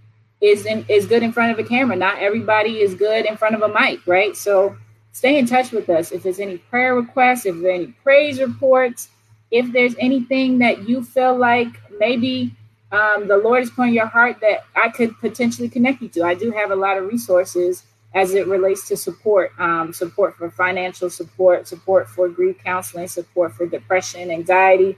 is 0.41 0.67
in, 0.67 0.85
is 0.89 1.07
good 1.07 1.23
in 1.23 1.33
front 1.33 1.53
of 1.53 1.65
a 1.65 1.69
camera. 1.69 1.97
Not 1.97 2.19
everybody 2.19 2.81
is 2.81 2.95
good 2.95 3.27
in 3.27 3.37
front 3.37 3.55
of 3.55 3.63
a 3.63 3.69
mic, 3.69 4.07
right? 4.07 4.37
So 4.37 4.77
stay 5.13 5.39
in 5.39 5.47
touch 5.47 5.73
with 5.73 5.89
us. 5.91 6.13
If 6.13 6.23
there's 6.23 6.41
any 6.41 6.59
prayer 6.59 6.95
requests, 6.95 7.47
if 7.47 7.57
there's 7.61 7.81
any 7.81 7.87
praise 8.03 8.41
reports, 8.41 9.09
if 9.51 9.71
there's 9.73 9.95
anything 9.99 10.59
that 10.59 10.89
you 10.89 11.03
feel 11.03 11.37
like 11.37 11.69
maybe 11.99 12.55
um, 12.93 13.29
the 13.29 13.37
Lord 13.37 13.63
is 13.63 13.71
putting 13.71 13.95
your 13.95 14.07
heart 14.07 14.39
that 14.41 14.65
I 14.75 14.89
could 14.89 15.19
potentially 15.21 15.69
connect 15.69 16.03
you 16.03 16.09
to. 16.11 16.25
I 16.25 16.35
do 16.35 16.51
have 16.51 16.71
a 16.71 16.77
lot 16.77 16.97
of 16.97 17.07
resources 17.07 17.85
as 18.15 18.35
it 18.35 18.47
relates 18.49 18.89
to 18.89 18.97
support, 18.97 19.53
um, 19.59 19.93
support 19.93 20.37
for 20.37 20.51
financial 20.51 21.09
support, 21.09 21.69
support 21.69 22.09
for 22.09 22.29
grief 22.29 22.57
counseling, 22.65 23.07
support 23.07 23.55
for 23.55 23.67
depression, 23.67 24.31
anxiety, 24.31 24.97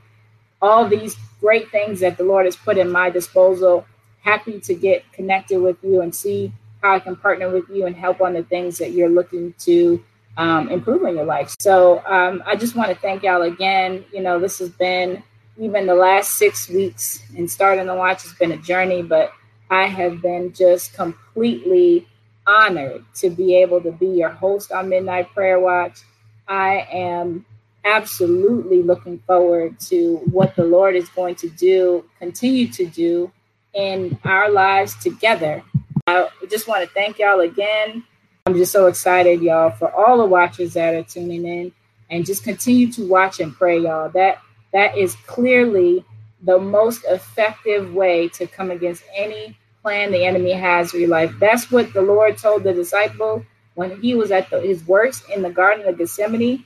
all 0.62 0.88
these 0.88 1.16
great 1.40 1.70
things 1.70 2.00
that 2.00 2.16
the 2.16 2.24
Lord 2.24 2.46
has 2.46 2.56
put 2.56 2.78
in 2.78 2.90
my 2.90 3.10
disposal. 3.10 3.84
Happy 4.22 4.60
to 4.60 4.74
get 4.74 5.10
connected 5.12 5.60
with 5.60 5.76
you 5.82 6.00
and 6.00 6.14
see 6.14 6.52
how 6.80 6.94
I 6.94 7.00
can 7.00 7.16
partner 7.16 7.50
with 7.50 7.68
you 7.68 7.86
and 7.86 7.94
help 7.94 8.20
on 8.20 8.32
the 8.32 8.44
things 8.44 8.78
that 8.78 8.92
you're 8.92 9.08
looking 9.08 9.54
to 9.60 10.02
um, 10.36 10.68
improve 10.70 11.02
in 11.04 11.16
your 11.16 11.24
life. 11.24 11.54
So 11.58 12.02
um, 12.06 12.42
I 12.46 12.56
just 12.56 12.74
want 12.74 12.90
to 12.90 12.96
thank 12.96 13.22
y'all 13.22 13.42
again. 13.42 14.04
You 14.12 14.22
know, 14.22 14.38
this 14.38 14.58
has 14.60 14.70
been 14.70 15.22
even 15.58 15.86
the 15.86 15.94
last 15.94 16.36
six 16.36 16.68
weeks 16.68 17.22
and 17.36 17.50
starting 17.50 17.86
the 17.86 17.94
watch 17.94 18.22
has 18.22 18.32
been 18.34 18.52
a 18.52 18.56
journey, 18.56 19.02
but 19.02 19.32
I 19.70 19.86
have 19.86 20.22
been 20.22 20.52
just 20.52 20.94
completely 20.94 22.06
honored 22.46 23.04
to 23.14 23.30
be 23.30 23.56
able 23.56 23.80
to 23.80 23.92
be 23.92 24.06
your 24.06 24.30
host 24.30 24.72
on 24.72 24.88
Midnight 24.88 25.32
Prayer 25.32 25.60
Watch. 25.60 26.00
I 26.48 26.86
am 26.90 27.44
absolutely 27.84 28.82
looking 28.82 29.18
forward 29.20 29.78
to 29.80 30.16
what 30.30 30.54
the 30.56 30.64
Lord 30.64 30.94
is 30.94 31.08
going 31.10 31.34
to 31.36 31.48
do, 31.48 32.04
continue 32.18 32.68
to 32.68 32.86
do 32.86 33.30
in 33.74 34.18
our 34.24 34.50
lives 34.50 34.94
together. 35.02 35.62
I 36.06 36.28
just 36.50 36.68
want 36.68 36.86
to 36.86 36.94
thank 36.94 37.18
y'all 37.18 37.40
again. 37.40 38.04
I'm 38.46 38.54
just 38.54 38.72
so 38.72 38.86
excited, 38.86 39.40
y'all, 39.40 39.70
for 39.70 39.92
all 39.92 40.18
the 40.18 40.26
watchers 40.26 40.74
that 40.74 40.94
are 40.94 41.02
tuning 41.02 41.44
in 41.44 41.72
and 42.10 42.26
just 42.26 42.44
continue 42.44 42.90
to 42.92 43.08
watch 43.08 43.40
and 43.40 43.54
pray, 43.54 43.78
y'all. 43.78 44.10
That 44.10 44.38
that 44.72 44.96
is 44.96 45.14
clearly 45.26 46.04
the 46.42 46.58
most 46.58 47.04
effective 47.04 47.94
way 47.94 48.28
to 48.30 48.46
come 48.46 48.70
against 48.70 49.04
any 49.14 49.56
plan 49.82 50.12
the 50.12 50.24
enemy 50.24 50.52
has 50.52 50.90
for 50.90 50.98
your 50.98 51.08
life. 51.08 51.32
That's 51.40 51.70
what 51.70 51.92
the 51.92 52.02
Lord 52.02 52.38
told 52.38 52.64
the 52.64 52.72
disciple 52.72 53.44
when 53.74 54.00
he 54.00 54.14
was 54.14 54.30
at 54.30 54.48
the, 54.50 54.60
his 54.60 54.86
worst 54.86 55.28
in 55.30 55.42
the 55.42 55.50
Garden 55.50 55.86
of 55.88 55.98
Gethsemane, 55.98 56.64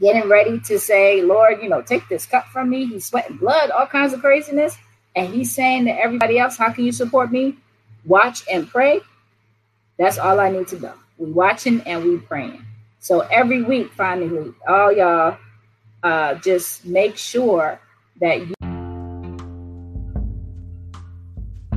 getting 0.00 0.28
ready 0.28 0.60
to 0.60 0.78
say, 0.78 1.22
Lord, 1.22 1.62
you 1.62 1.68
know, 1.68 1.82
take 1.82 2.08
this 2.08 2.26
cup 2.26 2.46
from 2.48 2.68
me. 2.68 2.86
He's 2.86 3.06
sweating 3.06 3.36
blood, 3.36 3.70
all 3.70 3.86
kinds 3.86 4.12
of 4.12 4.20
craziness. 4.20 4.76
And 5.14 5.32
he's 5.32 5.54
saying 5.54 5.86
to 5.86 5.92
everybody 5.92 6.38
else, 6.38 6.56
How 6.56 6.70
can 6.70 6.84
you 6.84 6.92
support 6.92 7.32
me? 7.32 7.56
Watch 8.04 8.44
and 8.52 8.68
pray. 8.68 9.00
That's 9.98 10.18
all 10.18 10.38
I 10.40 10.50
need 10.50 10.68
to 10.68 10.78
know. 10.78 10.94
We 11.16 11.30
watching 11.30 11.80
and 11.82 12.04
we 12.04 12.18
praying. 12.18 12.62
So 13.00 13.20
every 13.20 13.62
week, 13.62 13.92
finally, 13.92 14.52
all 14.68 14.92
y'all 14.92 15.38
uh, 16.02 16.34
just 16.36 16.84
make 16.84 17.16
sure 17.16 17.80
that 18.20 18.46
you 18.46 18.55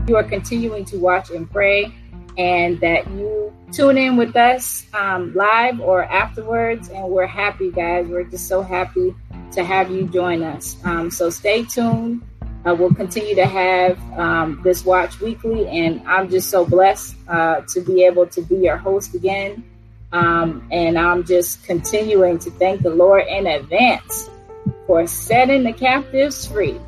you 0.09 0.17
are 0.17 0.23
continuing 0.23 0.83
to 0.85 0.97
watch 0.97 1.29
and 1.29 1.49
pray 1.49 1.93
and 2.37 2.79
that 2.79 3.07
you 3.11 3.53
tune 3.71 3.97
in 3.97 4.17
with 4.17 4.35
us 4.35 4.87
um, 4.93 5.33
live 5.35 5.79
or 5.79 6.03
afterwards. 6.03 6.89
And 6.89 7.07
we're 7.09 7.27
happy, 7.27 7.69
guys. 7.71 8.07
We're 8.07 8.23
just 8.23 8.47
so 8.47 8.63
happy 8.63 9.13
to 9.51 9.63
have 9.63 9.91
you 9.91 10.07
join 10.07 10.41
us. 10.41 10.77
Um, 10.83 11.11
so 11.11 11.29
stay 11.29 11.63
tuned. 11.63 12.23
Uh, 12.65 12.75
we'll 12.75 12.93
continue 12.93 13.35
to 13.35 13.45
have 13.45 13.99
um, 14.17 14.59
this 14.63 14.83
watch 14.83 15.21
weekly, 15.21 15.65
and 15.67 16.05
I'm 16.05 16.29
just 16.29 16.49
so 16.49 16.65
blessed 16.65 17.15
uh, 17.27 17.61
to 17.69 17.79
be 17.79 18.03
able 18.03 18.27
to 18.27 18.41
be 18.41 18.55
your 18.55 18.75
host 18.75 19.15
again. 19.15 19.63
Um, 20.11 20.67
and 20.71 20.97
I'm 20.97 21.23
just 21.23 21.63
continuing 21.63 22.39
to 22.39 22.51
thank 22.51 22.81
the 22.81 22.89
Lord 22.89 23.25
in 23.27 23.47
advance 23.47 24.29
for 24.87 25.05
setting 25.07 25.63
the 25.63 25.71
captives 25.71 26.47
free 26.47 26.79